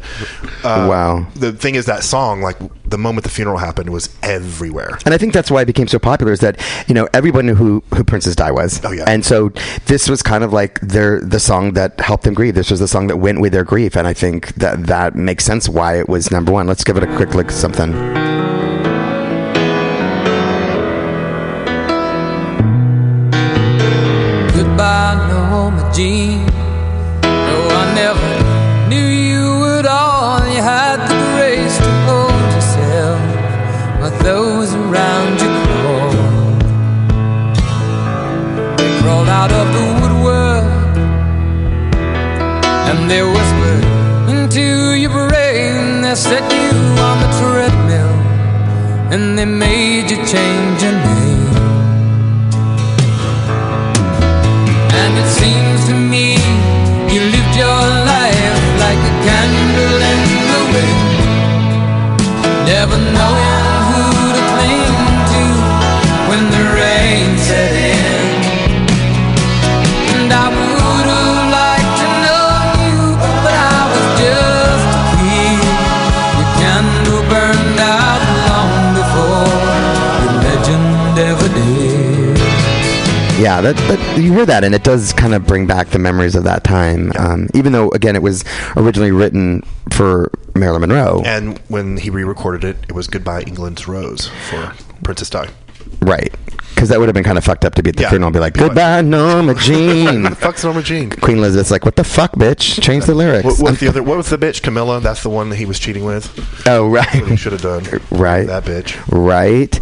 [0.62, 1.26] uh, Wow.
[1.34, 2.56] the thing is, that song, like
[2.88, 4.98] the moment the funeral happened, was everywhere.
[5.04, 7.56] And I think that's why it became so popular is that you know everyone knew
[7.56, 8.80] who who Princess Di was.
[8.84, 9.04] Oh, yeah.
[9.08, 9.50] And so
[9.86, 12.54] this was kind of like their the song that helped them grieve.
[12.54, 15.44] This was the song that went with their grief, and I think that that makes
[15.44, 16.66] sense why it was number one.
[16.68, 18.27] Let's give it a quick look at something.
[25.98, 26.46] Jean.
[27.22, 28.30] No, I never
[28.88, 30.38] knew you at all.
[30.46, 33.20] You had the grace to hold yourself
[33.98, 36.60] while those around you crawled.
[38.78, 40.70] They crawled out of the woodwork
[42.90, 43.84] and they whispered
[44.30, 46.02] into your brain.
[46.02, 48.14] They set you on the treadmill
[49.12, 50.67] and they made you change
[55.40, 56.26] seems to me
[57.12, 57.82] you lived your
[58.12, 60.20] life like a candle in
[60.52, 61.00] the wind,
[62.66, 63.17] never
[83.58, 86.36] Yeah, that, that you hear that, and it does kind of bring back the memories
[86.36, 87.10] of that time.
[87.18, 88.44] Um, even though, again, it was
[88.76, 91.22] originally written for Marilyn Monroe.
[91.26, 95.48] And when he re-recorded it, it was "Goodbye England's Rose" for Princess Di.
[96.00, 96.34] Right.
[96.74, 98.10] Because that would have been kind of fucked up to be at the Yeah.
[98.10, 100.32] funeral and be like, Be like- goodbye, Norma Jean.
[100.36, 101.10] Fuck's Norma Jean.
[101.10, 102.80] Queen Elizabeth's like, what the fuck, bitch?
[102.80, 103.44] Change the lyrics.
[103.44, 104.00] What, what's the other?
[104.00, 104.62] What was the bitch?
[104.62, 105.00] Camilla.
[105.00, 106.28] That's the one that he was cheating with.
[106.68, 107.36] oh, What he right.
[107.38, 107.84] should have done.
[108.12, 108.46] Right.
[108.46, 108.96] That bitch.
[109.10, 109.74] Right.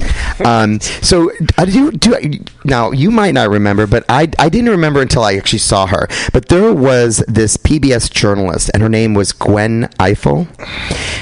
[0.45, 2.17] Um, so, uh, do you, do,
[2.65, 6.09] now, you might not remember, but I, I didn't remember until I actually saw her.
[6.33, 10.47] But there was this PBS journalist, and her name was Gwen Ifill.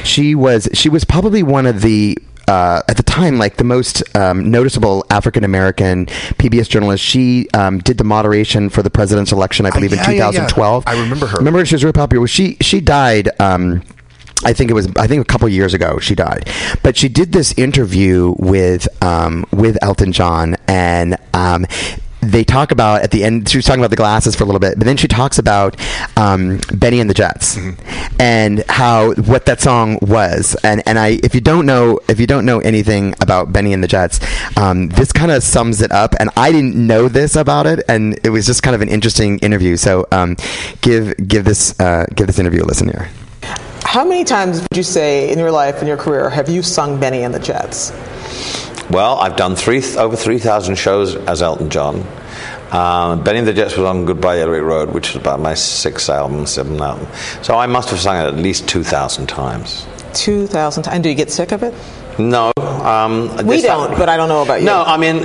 [0.05, 2.17] She was, she was probably one of the
[2.49, 7.03] uh, at the time, like the most um, noticeable African American PBS journalist.
[7.03, 10.47] She um, did the moderation for the president's election, I believe, yeah, in yeah, yeah.
[10.47, 10.85] 2012.
[10.87, 11.39] I remember her.
[11.39, 12.21] Remember, she was really popular.
[12.21, 13.29] Well, she she died.
[13.41, 13.83] Um,
[14.45, 14.89] I think it was.
[14.97, 16.51] I think a couple years ago she died,
[16.83, 21.67] but she did this interview with um, with Elton John, and um,
[22.31, 23.49] they talk about at the end.
[23.49, 25.77] She was talking about the glasses for a little bit, but then she talks about
[26.17, 28.21] um, Bennie and the Jets Mm-hmm.
[28.21, 30.57] and how what that song was.
[30.65, 33.83] And and I, if you don't know, if you don't know anything about Bennie and
[33.83, 34.21] the Jets,
[34.57, 36.15] um, this kind of sums it up.
[36.19, 39.39] And I didn't know this about it, and it was just kind of an interesting
[39.41, 39.77] interview.
[39.77, 40.37] So um,
[40.81, 43.09] give give this uh, give this interview a listen here.
[43.85, 46.99] How many times would you say in your life, in your career, have you sung
[46.99, 47.93] Bennie and the Jets?
[48.91, 52.07] Well, I've done three over 3,000 shows as Elton John.
[52.71, 56.11] Um, Bennie the Jets was on Goodbye Yellow Brick Road, which is about my sixth
[56.11, 57.07] album, seventh album.
[57.43, 59.87] So I must have sung it at least 2,000 times.
[60.15, 60.95] 2,000 times.
[60.95, 61.73] And do you get sick of it?
[62.19, 64.67] No, um, We don't, but I don't know about you.
[64.67, 65.23] No, I mean,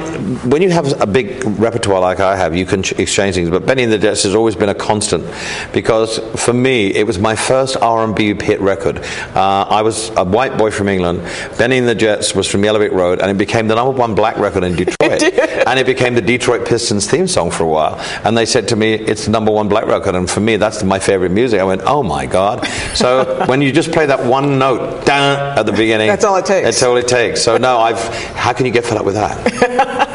[0.49, 3.49] when you have a big repertoire like I have, you can ch- exchange things.
[3.49, 5.25] But Bennie and the Jets has always been a constant
[5.73, 8.99] because for me, it was my first R&B hit record.
[9.35, 11.21] Uh, I was a white boy from England.
[11.57, 14.15] Bennie and the Jets was from Yellow Brick Road, and it became the number one
[14.15, 15.21] black record in Detroit.
[15.21, 17.95] and it became the Detroit Pistons theme song for a while.
[18.23, 20.83] And they said to me, "It's the number one black record," and for me, that's
[20.83, 21.59] my favorite music.
[21.59, 22.65] I went, "Oh my god!"
[22.95, 26.45] So when you just play that one note down at the beginning, That's all it
[26.45, 26.78] takes.
[26.79, 27.41] That's all it takes.
[27.41, 27.99] So no, I've.
[28.37, 29.35] How can you get fed up with that?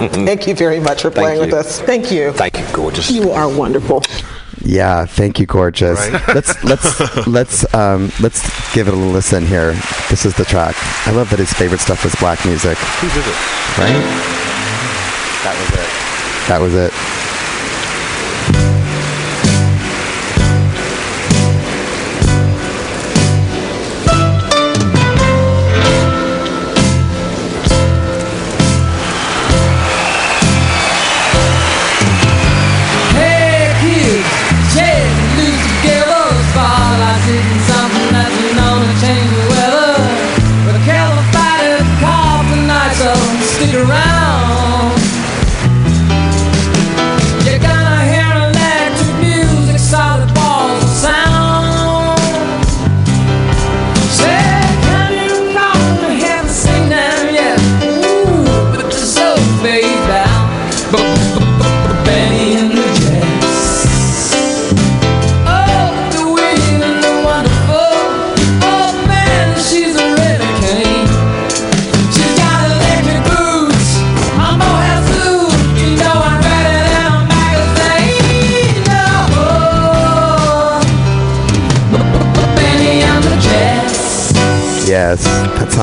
[0.15, 1.79] Thank you very much for playing with us.
[1.83, 2.33] Thank you.
[2.33, 3.11] Thank you, gorgeous.
[3.11, 4.03] You are wonderful.
[4.63, 5.99] Yeah, thank you, gorgeous.
[6.09, 6.29] Right?
[6.35, 8.41] Let's let's let's um, let's
[8.73, 9.73] give it a listen here.
[10.09, 10.75] This is the track.
[11.07, 12.79] I love that his favorite stuff was black music.
[12.79, 13.37] Whose is it?
[13.77, 14.01] Right?
[15.45, 16.49] That was it.
[16.49, 17.44] That was it.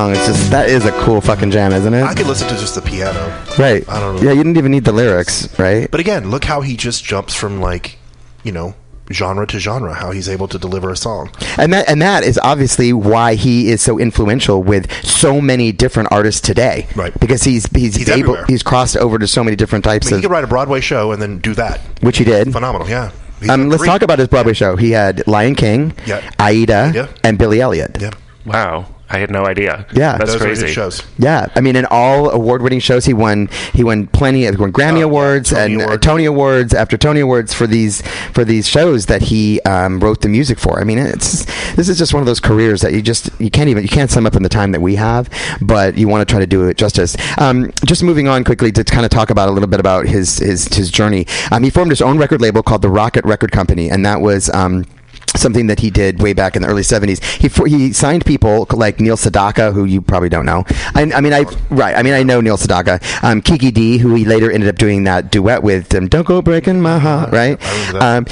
[0.01, 2.01] Song is just that is a cool fucking jam, isn't it?
[2.03, 3.19] I could listen to just the piano.
[3.59, 3.87] right.
[3.87, 4.21] I don't know.
[4.21, 5.89] Yeah, you didn't even need the lyrics, right?
[5.91, 7.99] But again, look how he just jumps from like,
[8.43, 8.73] you know,
[9.11, 9.93] genre to genre.
[9.93, 11.29] How he's able to deliver a song.
[11.59, 16.09] And that and that is obviously why he is so influential with so many different
[16.11, 16.87] artists today.
[16.95, 17.13] Right.
[17.19, 18.45] Because he's he's, He's able everywhere.
[18.47, 20.81] he's crossed over to so many different I types mean, he could write a Broadway
[20.81, 21.79] show and then do that.
[22.01, 22.51] which he did.
[22.51, 23.11] Phenomenal, yeah.
[23.49, 24.75] Um, let's talk about his Broadway show.
[24.75, 26.21] He had Lion King, Yeah.
[26.39, 27.07] Aida, Yeah.
[27.23, 27.97] and Billy Elliot.
[27.99, 28.11] Yeah,
[28.45, 29.85] Wow, I had no idea.
[29.93, 30.17] Yeah.
[30.17, 30.73] that's those are his crazy.
[30.73, 31.03] shows.
[31.17, 33.49] Yeah, I mean, in all award-winning shows, he won.
[33.73, 36.05] He won plenty of won Grammy Oh, yeah, awards Tony and uh, Awards.
[36.05, 38.01] Tony awards after Tony awards for these
[38.33, 40.79] for these shows that he um, wrote the music for.
[40.79, 41.45] I mean, it's
[41.75, 44.09] this is just one of those careers that you just you can't even you can't
[44.09, 45.29] sum up in the time that we have,
[45.61, 47.15] but you want to try to do it justice.
[47.37, 50.37] Um, just moving on quickly to kind of talk about a little bit about his
[50.39, 51.25] his his journey.
[51.51, 54.49] Um, he formed his own record label called the Rocket Record Company, and that was.
[54.53, 54.85] Um,
[55.35, 57.23] something that he did way back in the early 70s.
[57.23, 60.63] He for, he signed people like Neil Sedaka, who you probably don't know.
[60.95, 61.95] I, I mean, I right.
[61.95, 63.01] I mean, I know Neil Sedaka.
[63.23, 65.93] Um, Kiki Dee, who he later ended up doing that duet with.
[65.95, 67.57] Um, Don't go breaking my heart, right?
[67.61, 68.17] I remember that.
[68.17, 68.25] Um,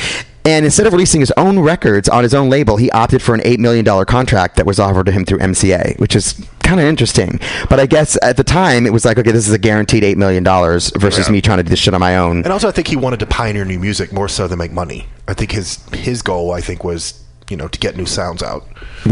[0.46, 3.42] and instead of releasing his own records on his own label, he opted for an
[3.42, 6.34] $8 million contract that was offered to him through MCA, which is
[6.64, 7.40] kind of interesting.
[7.70, 10.16] But I guess at the time, it was like, okay, this is a guaranteed $8
[10.18, 11.32] million versus Yeah.
[11.32, 12.38] me trying to do this shit on my own.
[12.44, 15.08] And also, I think he wanted to pioneer new music more so than make money.
[15.28, 18.66] I think his his goal, I think, was you know to get new sounds out.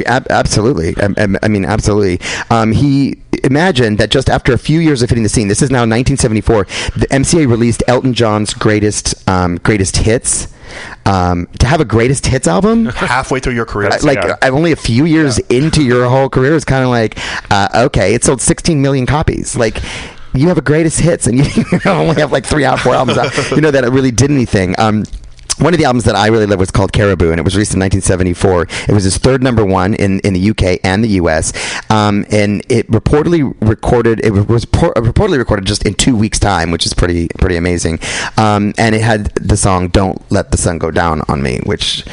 [0.05, 0.95] Absolutely.
[0.97, 2.19] I, I- I mean, absolutely.
[2.49, 5.69] Um, he imagined that just after a few years of hitting the scene, this is
[5.71, 6.63] now 1974,
[6.95, 10.47] the MCA released Elton John's greatest um, greatest hits.
[11.05, 14.36] Um, to have a greatest hits album, Halfway through your career, That's- like yeah.
[14.41, 17.18] uh, only a few years into your whole career is kind of like,
[17.51, 19.55] uh, okay, it sold 16 million copies.
[19.55, 19.82] Like.
[20.34, 23.34] You have a greatest hits, and you only have like three out, four albums out.
[23.51, 24.76] You know that it really did anything.
[24.78, 25.03] Um,
[25.60, 27.74] one of the albums that I really loved was called Caribou, and it was released
[27.74, 28.68] in 1974.
[28.88, 31.51] It was his third number one in, in the UK and the US,
[31.89, 34.24] um, and it reportedly recorded.
[34.24, 37.99] It was por- reportedly recorded just in two weeks' time, which is pretty pretty amazing.
[38.38, 42.05] Um, and it had the song "Don't Let the Sun Go Down on Me," which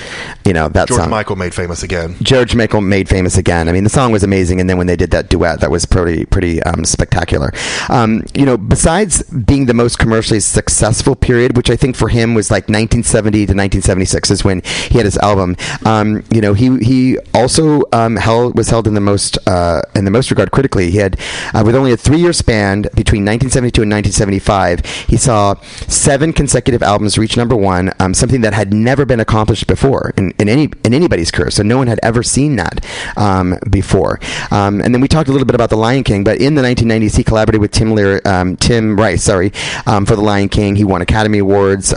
[0.45, 1.11] you know that George song.
[1.11, 2.17] Michael made famous again.
[2.23, 3.69] George Michael made famous again.
[3.69, 5.85] I mean, the song was amazing, and then when they did that duet, that was
[5.85, 7.53] pretty pretty um, spectacular.
[7.89, 12.35] Um, you know, besides being the most commercially successful period, which I think for him
[12.35, 15.57] was like 1970 1970 to 1976 is when he had his album.
[15.85, 20.05] Um, you know, he he also um, held was held in the most uh, in
[20.05, 20.91] the most regard critically.
[20.91, 21.19] He had
[21.53, 25.55] uh, with only a three year span between 1972 and 1975, he saw
[25.89, 30.33] seven consecutive albums reach number one, um, something that had never been accomplished before in,
[30.39, 31.51] in any in anybody's career.
[31.51, 32.85] So no one had ever seen that
[33.17, 34.21] um, before.
[34.51, 36.63] Um, and then we talked a little bit about the Lion King, but in the
[36.63, 40.77] 1990s, he collaborated with Tim Lear, um, Tim Rice, sorry, for the Lion King.
[40.77, 41.93] He won Academy Awards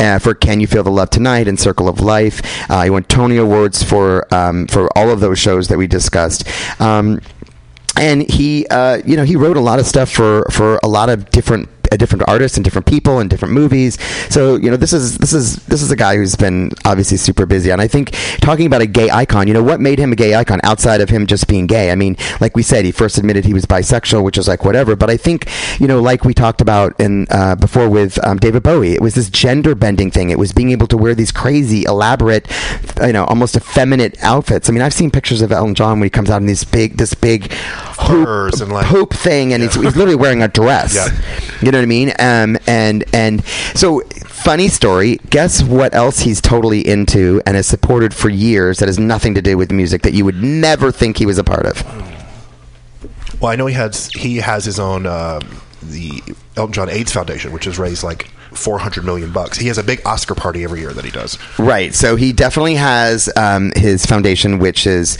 [0.00, 3.36] uh, for "Can You Feel the Love Tonight" and "Circle of Life." Uh, won Tony
[3.36, 6.44] Awards for um, for all of those shows that we discussed.
[6.80, 7.20] Um,
[7.96, 11.08] and he, uh, you know, he wrote a lot of stuff for for a lot
[11.08, 13.98] of different different artists and different people and different movies.
[14.28, 17.46] So you know, this is this is this is a guy who's been obviously super
[17.46, 17.70] busy.
[17.70, 18.10] And I think
[18.40, 21.08] talking about a gay icon, you know, what made him a gay icon outside of
[21.10, 21.90] him just being gay?
[21.90, 24.96] I mean, like we said, he first admitted he was bisexual, which was like whatever.
[24.96, 25.48] But I think
[25.80, 29.14] you know, like we talked about in uh, before with um, David Bowie, it was
[29.14, 30.30] this gender bending thing.
[30.30, 32.46] It was being able to wear these crazy, elaborate,
[33.02, 34.68] you know, almost effeminate outfits.
[34.68, 36.96] I mean, I've seen pictures of Elton John when he comes out in these big,
[36.96, 40.94] this big hoop, and, like- hoop thing, and he's, he's literally wearing a dress.
[40.94, 41.08] Yeah.
[41.62, 42.12] You know what I mean?
[42.18, 45.18] Um, and and so funny story.
[45.30, 49.42] Guess what else he's totally into and has supported for years that has nothing to
[49.42, 51.82] do with music that you would never think he was a part of.
[53.40, 55.40] Well, I know he has he has his own uh,
[55.82, 56.22] the
[56.56, 59.58] Elton John AIDS Foundation, which has raised like four hundred million bucks.
[59.58, 61.38] He has a big Oscar party every year that he does.
[61.58, 61.94] Right.
[61.94, 65.18] So he definitely has um, his foundation, which is.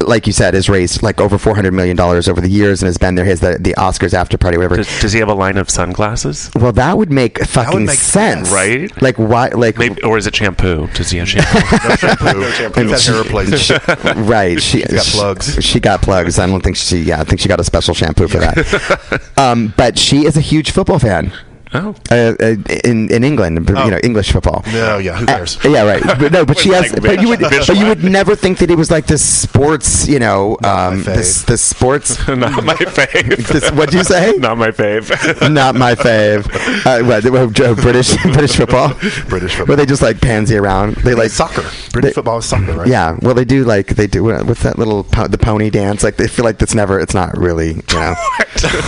[0.00, 2.88] Like you said, has raised like over four hundred million dollars over the years, and
[2.88, 3.24] has been there.
[3.24, 4.76] He has the, the Oscars after party, whatever.
[4.76, 6.50] Does, does he have a line of sunglasses?
[6.56, 8.52] well, that would make fucking make sense, sense.
[8.52, 9.00] Right?
[9.00, 9.48] Like why?
[9.48, 10.88] Like Maybe, or is it shampoo?
[10.88, 11.58] Does he have shampoo?
[11.86, 12.24] No shampoo.
[12.34, 12.82] no shampoo.
[12.86, 14.16] He's had hair replacement.
[14.28, 14.60] right.
[14.60, 15.64] She got she- plugs.
[15.64, 16.38] She got plugs.
[16.38, 16.98] I don't think she.
[16.98, 19.30] Yeah, I think she got a special shampoo for that.
[19.38, 21.32] um, but she is a huge football fan.
[21.74, 21.94] Oh.
[22.10, 22.54] Uh, uh,
[22.84, 23.84] in in England, Oh.
[23.84, 24.62] you know, English football.
[24.72, 25.58] No, yeah, who cares?
[25.64, 26.02] Uh, yeah, right.
[26.02, 26.92] But no, but she has.
[26.92, 30.06] Like but you would, but you would never think that he was like this sports.
[30.08, 32.18] You know, um, this this sports.
[32.28, 33.36] Not my fave.
[33.54, 34.32] This- what do you say?
[34.38, 35.10] Not my fave.
[35.50, 36.46] Not my fave.
[36.86, 37.24] Uh, what,
[37.60, 38.94] uh, British British football.
[39.28, 39.66] British football.
[39.66, 40.96] Where they just like pansy around.
[40.96, 41.62] They like soccer.
[41.92, 42.88] British they- football is soccer, right?
[42.88, 46.02] Yeah, well, they do like they do what's that little po- the pony dance?
[46.02, 48.14] Like they feel like it's never, it's not really, you know.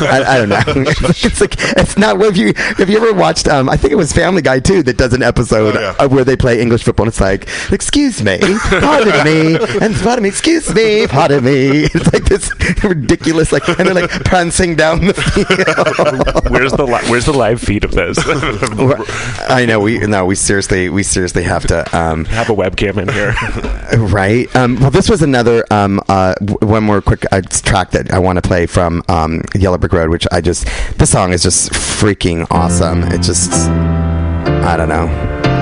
[0.01, 0.63] I, I don't know.
[0.67, 2.21] it's like it's not.
[2.21, 3.49] If you have you ever watched?
[3.49, 5.95] Um, I think it was Family Guy too that does an episode Oh, yeah.
[6.05, 7.05] of where they play English football.
[7.05, 11.87] and It's like, excuse me, pardon me, and pardon me, excuse me, pardon me.
[11.97, 12.51] It's like this
[12.85, 16.51] ridiculous, like, and they're like prancing down the field.
[16.51, 18.19] Where's the li- Where's the live feed of this?
[19.49, 21.97] I know we no, we seriously, we seriously have to.
[21.97, 23.35] Um, Have a webcam in here.
[23.97, 24.55] Right.
[24.57, 28.37] Um, well, this was another um, uh, one more quick uh, track that I want
[28.37, 30.67] to play from um, Yellow Brick Road, which I just
[30.99, 32.66] this song is just freaking awesome.
[33.13, 35.07] It just I don't know.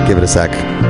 [0.07, 0.84] Give it a sec.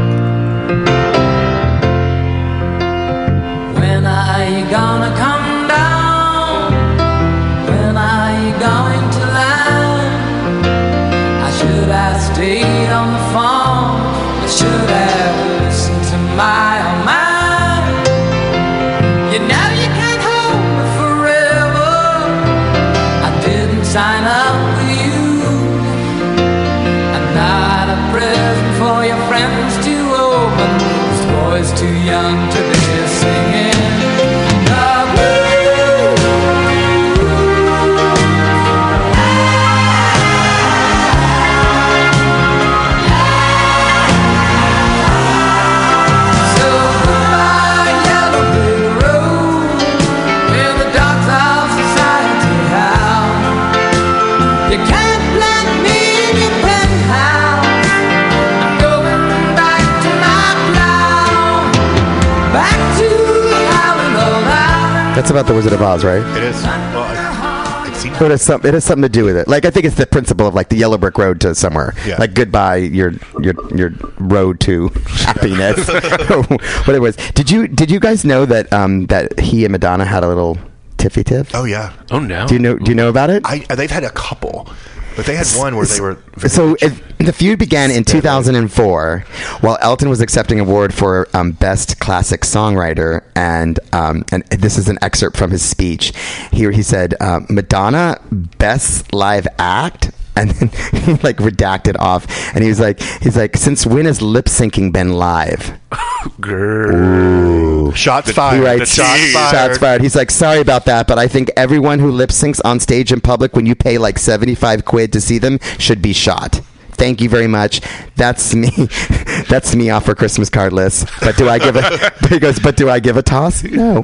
[65.25, 66.21] That's about the Wizard of Oz, right?
[66.37, 66.61] It is.
[66.61, 69.47] Well, I, it seems But it has, some, it has something to do with it.
[69.47, 71.95] Like I think it's the principle of like the yellow brick road to somewhere.
[72.05, 72.17] Yeah.
[72.19, 75.83] Like goodbye, your your your road to happiness.
[75.87, 77.15] but it was.
[77.33, 80.59] Did you did you guys know that um that he and Madonna had a little
[80.97, 81.49] tiffy tiff?
[81.55, 81.93] Oh yeah.
[82.11, 82.47] Oh no.
[82.47, 83.41] Do you know do you know about it?
[83.45, 84.69] I they've had a couple,
[85.15, 86.15] but they had one where they were.
[86.35, 89.25] very so it, the feud began in 2004
[89.61, 94.89] while Elton was accepting award for um, best classic songwriter and um, and this is
[94.89, 96.13] an excerpt from his speech
[96.51, 100.69] here he said uh, Madonna best live act and then
[101.01, 102.25] he like redacted off
[102.55, 105.77] and he was like he's like since when has lip syncing been live
[106.39, 107.95] Grrr.
[107.95, 108.63] shots he fired.
[108.63, 109.51] writes shots fired.
[109.51, 112.79] shots fired he's like sorry about that but I think everyone who lip syncs on
[112.79, 116.61] stage in public when you pay like 75 quid to see them should be shot
[116.97, 117.81] Thank you very much.
[118.15, 118.69] That's me.
[119.49, 121.09] That's me off for Christmas card list.
[121.19, 122.13] But do I give a?
[122.29, 122.57] he goes.
[122.57, 123.63] But do I give a toss?
[123.65, 124.01] No.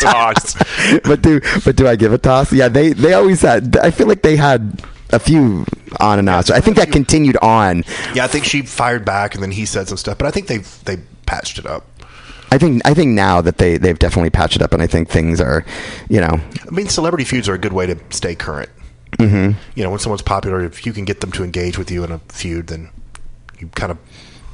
[0.00, 0.54] Toss.
[1.02, 2.52] but do but do I give a toss?
[2.52, 3.76] Yeah, they they always had.
[3.78, 4.80] I feel like they had
[5.10, 5.64] a few
[6.00, 6.46] on and off.
[6.46, 7.84] So I think that continued on.
[8.14, 10.46] Yeah, I think she fired back, and then he said some stuff, but I think
[10.48, 11.86] they they patched it up.
[12.50, 15.08] I think I think now that they they've definitely patched it up, and I think
[15.08, 15.64] things are,
[16.08, 18.70] you know, I mean, celebrity feuds are a good way to stay current.
[19.18, 19.58] Mm-hmm.
[19.76, 22.10] You know, when someone's popular, if you can get them to engage with you in
[22.12, 22.90] a feud, then
[23.60, 23.98] you kind of,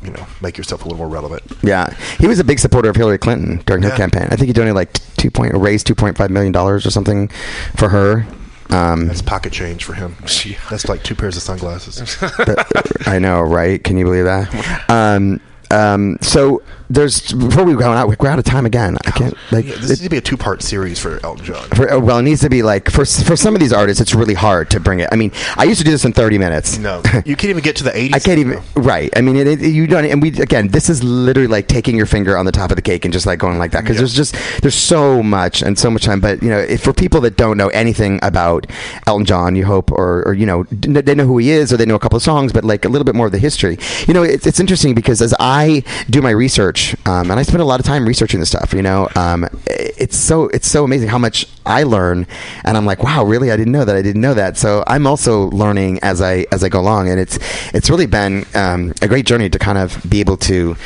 [0.04, 1.42] you know, make yourself a little more relevant.
[1.62, 1.94] yeah.
[2.18, 3.96] He was a big supporter of Hillary Clinton during her Yeah.
[3.96, 4.28] campaign.
[4.30, 7.28] I think he donated like two point raised two point five million dollars or something
[7.76, 8.26] for her.
[8.72, 10.16] Um, That's pocket change for him.
[10.70, 12.16] That's like two pairs of sunglasses.
[13.06, 13.82] I know, right?
[13.82, 14.90] Can you believe that?
[14.90, 15.40] Um,
[15.70, 18.98] um, so there's before we go out, we're out of time again.
[19.06, 19.64] I can't like.
[19.66, 21.68] Yeah, this it- needs to be a two-part series for Elton John.
[21.70, 24.14] for, uh, well, it needs to be like for for some of these artists, it's
[24.14, 25.08] really hard to bring it.
[25.12, 26.78] I mean, I used to do this in 30 minutes.
[26.78, 28.14] No, you can't even get to the 80s.
[28.14, 28.60] I can't even.
[28.74, 29.10] Right.
[29.16, 30.04] I mean, it, it, you don't.
[30.04, 32.82] And we again, this is literally like taking your finger on the top of the
[32.82, 34.00] cake and just like going like that because Yeah.
[34.00, 36.20] there's just there's so much and so much time.
[36.20, 38.66] But you know, if, for people that don't know anything about
[39.06, 41.86] Elton John, you hope, or, or you know, they know who he is or they
[41.86, 43.78] know a couple of songs, but like a little bit more of the history.
[44.08, 47.62] You know, it's, it's interesting because as I do my research, um, and I spend
[47.62, 48.72] a lot of time researching this stuff.
[48.72, 52.26] You know, um, it's so it's so amazing how much I learn,
[52.64, 53.96] and I'm like, wow, really, I didn't know that.
[53.96, 54.56] I didn't know that.
[54.56, 57.38] So I'm also learning as I as I go along, and it's
[57.74, 60.76] it's really been um, a great journey to kind of be able to.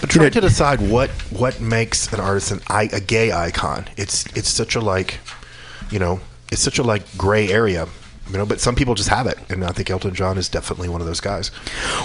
[0.00, 3.86] But trying to decide what what makes an artist an I, a gay icon.
[3.96, 5.20] It's it's such a like,
[5.90, 6.20] you know,
[6.52, 7.88] it's such a like gray area.
[8.30, 10.88] You know, but some people just have it, and I think Elton John is definitely
[10.88, 11.52] one of those guys.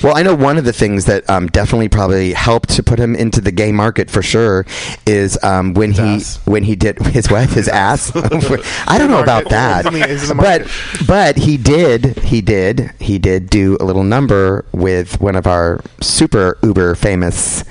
[0.03, 3.15] Well, I know one of the things that um, definitely probably helped to put him
[3.15, 4.65] into the gay market for sure
[5.07, 6.39] is um, when he ass.
[6.45, 8.11] when he did his wife his ass.
[8.87, 10.67] I don't know about that, I mean, it's in the but
[11.07, 15.81] but he did he did he did do a little number with one of our
[16.01, 17.63] super uber famous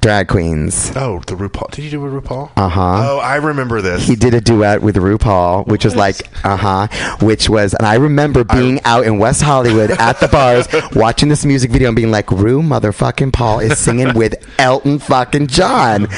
[0.00, 0.92] drag queens.
[0.96, 1.70] Oh, the RuPaul.
[1.70, 2.50] Did you do with RuPaul?
[2.56, 2.80] Uh-huh.
[3.10, 4.06] Oh, I remember this.
[4.06, 7.96] He did a duet with RuPaul, which was like, uh huh, which was, and I
[7.96, 12.10] remember being out in West Hollywood at the bars watching this music video and being
[12.10, 16.08] like, Ru motherfucking Paul is singing with Elton fucking John.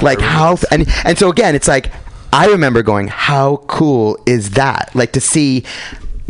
[0.00, 1.90] Like, how, and, and so again, it's like,
[2.32, 4.90] I remember going, how cool is that?
[4.94, 5.64] Like to see,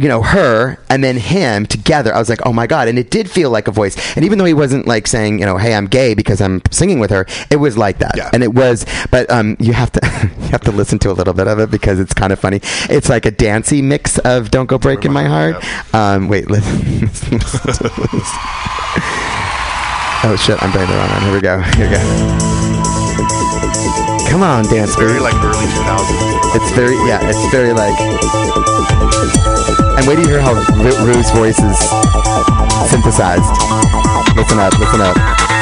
[0.03, 2.13] you know, her and then him together.
[2.13, 2.89] I was like, oh my God.
[2.89, 3.97] And it did feel like a voice.
[4.17, 6.99] And even though he wasn't like saying, you know, hey, I'm gay because I'm singing
[6.99, 8.17] with her, it was like that.
[8.17, 8.29] Yeah.
[8.33, 10.01] And it was, but um, you have to
[10.41, 12.59] you have to listen to a little bit of it because it's kind of funny.
[12.91, 17.01] It's like a dancey mix of "Don't Go Breaking My Heart." Um, wait, listen.
[17.01, 17.61] listen to this.
[20.25, 20.61] Oh shit!
[20.63, 21.23] I'm playing the wrong one.
[21.23, 21.61] Here we go.
[21.61, 21.95] Here we
[24.07, 24.12] go.
[24.33, 24.97] Come on, dance.
[24.97, 26.57] very like early 2000s.
[26.57, 27.21] It's very yeah.
[27.23, 27.93] It's very like.
[29.99, 31.79] And wait you hear how Ru- Ru's voice is
[32.89, 33.45] synthesized.
[34.35, 34.73] Listen up.
[34.79, 35.62] Listen up.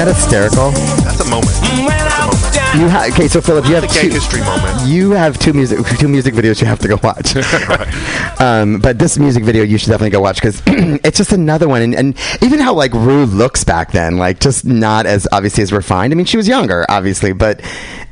[0.00, 0.70] That hysterical?
[1.04, 1.52] That's a moment.
[1.84, 2.80] When I was down.
[2.80, 3.28] You ha- okay?
[3.28, 4.08] So Philip, you have The two.
[4.08, 4.88] history moment.
[4.88, 7.36] You have two music two music videos you have to go watch.
[8.40, 10.62] um, but this music video you should definitely go watch because
[11.04, 14.64] it's just another one, and, and even how like Ru looks back then, like just
[14.64, 16.14] not as obviously as refined.
[16.14, 17.60] I mean, she was younger, obviously, but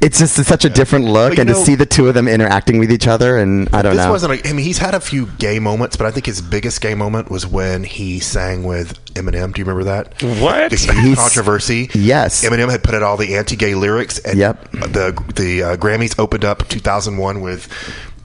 [0.01, 2.29] it's just such a different look, But you and to see the two of them
[2.29, 4.13] interacting with each other, and I don't This know.
[4.13, 4.45] wasn't.
[4.45, 6.95] A, I mean, he's had a few gay moments, but I think his biggest gay
[6.95, 9.53] moment was when he sang with Eminem.
[9.53, 10.23] Do you remember that?
[10.41, 10.71] What?
[10.71, 11.91] The He's- controversy.
[11.95, 12.45] Yes.
[12.45, 14.71] Eminem had put out all the anti-gay lyrics, and Yep.
[14.73, 17.69] the the uh, Grammys opened up 2001 with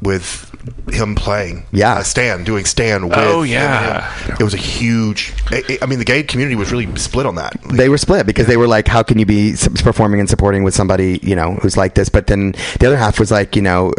[0.01, 0.52] with
[0.91, 1.65] him playing.
[1.71, 1.95] Yeah.
[1.95, 3.07] uh, Stan doing Stan.
[3.09, 4.09] With Oh, yeah.
[4.09, 4.39] Eminem.
[4.39, 5.33] it was a huge.
[5.51, 7.53] I, I mean, the gay community was really split on that.
[7.73, 10.73] they were split because they were like, "How can you be performing and supporting with
[10.73, 13.93] somebody you know who's like this?" But then the other half was like, you know,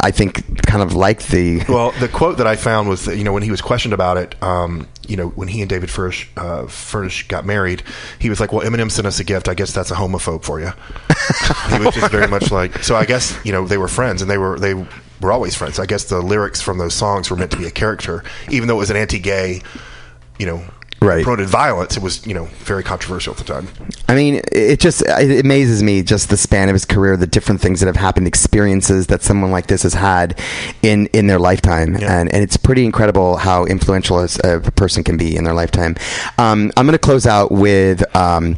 [0.00, 1.64] I think, kind of like the.
[1.68, 4.16] Well, the quote that I found was that you know when he was questioned about
[4.16, 7.82] it, um, you know when he and David Furnish, uh, Furnish got married,
[8.18, 9.48] he was like, "Well, Eminem sent us a gift.
[9.48, 10.66] I guess that's a homophobe for you."
[11.76, 12.82] he was just very much like.
[12.82, 15.78] So I guess you know they were friends, and they were they were always friends.
[15.78, 18.76] I guess the lyrics from those songs were meant to be a character, even though
[18.76, 19.62] it was an anti-gay,
[20.38, 20.62] you know.
[21.02, 21.24] Right.
[21.24, 21.96] Promoted violence.
[21.96, 23.68] It was, you know, very controversial at the time.
[24.08, 27.60] I mean, it just it amazes me just the span of his career, the different
[27.60, 30.38] things that have happened, experiences that someone like this has had
[30.82, 32.20] in in their lifetime, Yeah.
[32.20, 35.96] and and it's pretty incredible how influential a, a person can be in their lifetime.
[36.38, 38.56] Um, I'm going to close out with um,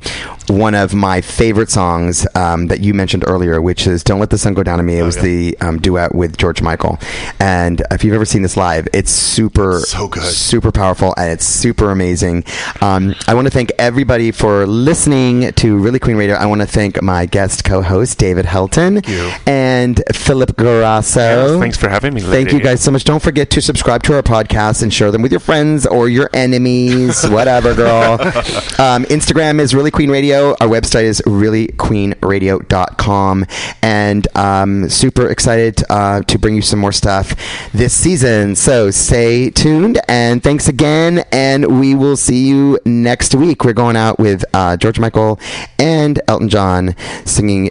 [0.49, 4.39] one of my favorite songs um, that you mentioned earlier, which is "Don't Let the
[4.39, 5.23] Sun Go Down on Me." It was yeah.
[5.23, 6.99] the um, duet with George Michael,
[7.41, 10.25] and if you've ever seen this live, it's super So good.
[10.25, 12.34] super powerful and it's super amazing.
[12.81, 16.35] Um, I want to thank everybody for listening to Really Queen Radio.
[16.35, 19.07] I want to thank my guest co-host David Helton
[19.47, 21.17] and Philip Garasso.
[21.17, 23.05] Yes, thanks for having me, Thank you guys so much.
[23.05, 26.31] Don't forget to subscribe to our podcast and share them with your friends or your
[26.33, 28.13] enemies, whatever, girl.
[28.15, 30.51] Um, Instagram is Really Queen Radio.
[30.61, 33.47] Our website is reallyqueenradio.com.
[33.83, 37.35] And um, super excited uh, to bring you some more stuff
[37.73, 38.57] this season.
[38.57, 41.25] So stay tuned and thanks again.
[41.33, 43.65] And we will see you next week.
[43.65, 45.39] We're going out with uh, George Michael
[45.79, 46.97] and Elton John
[47.27, 47.69] singing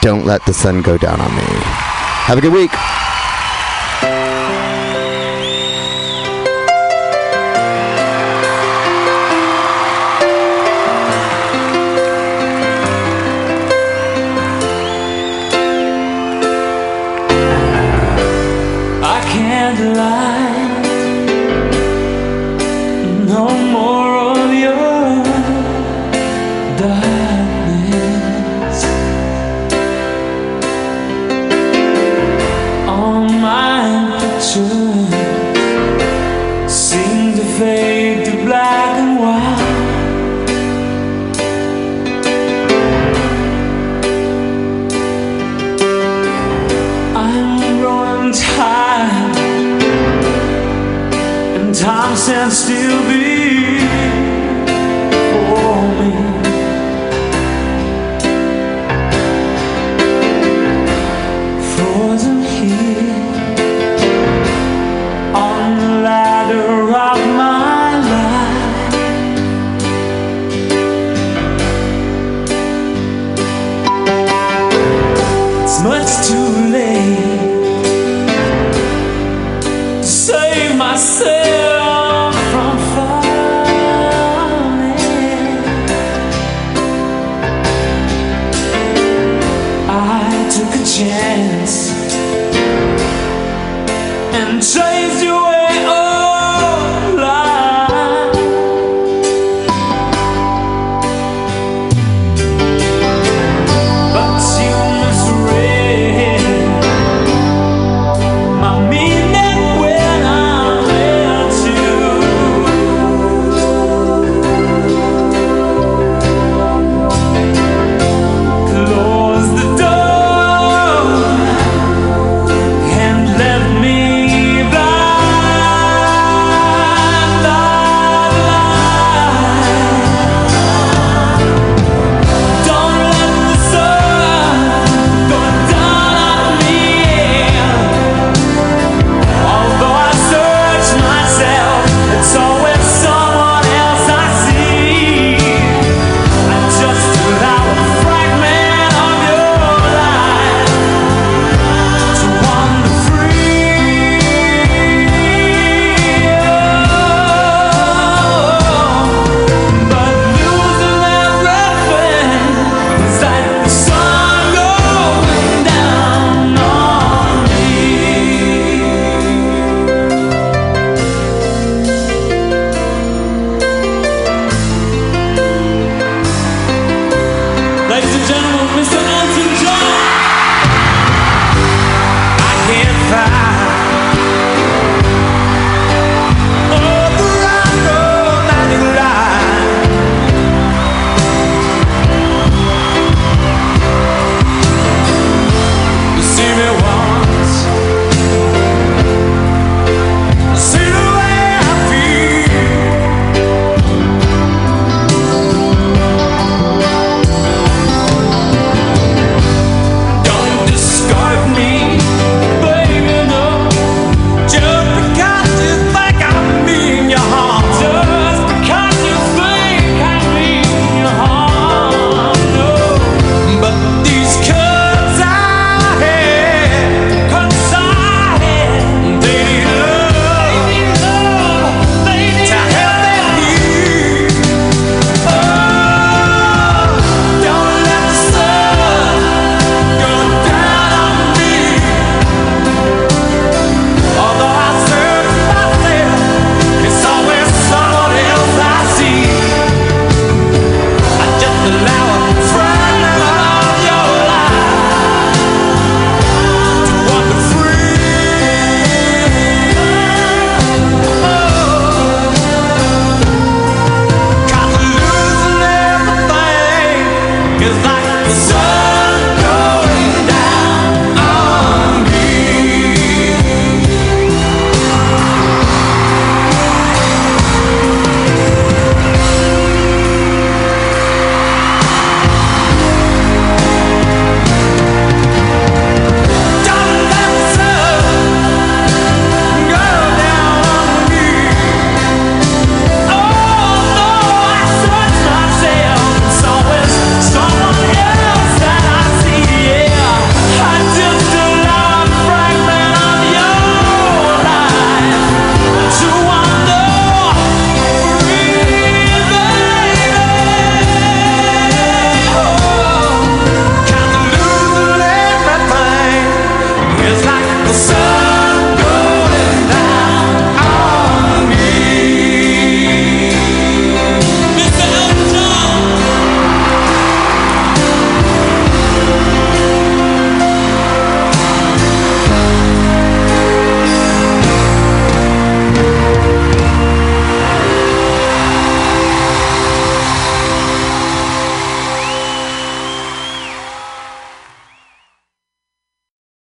[0.00, 1.42] Don't Let the Sun Go Down on Me.
[1.42, 2.70] Have a good week.
[23.30, 23.99] No more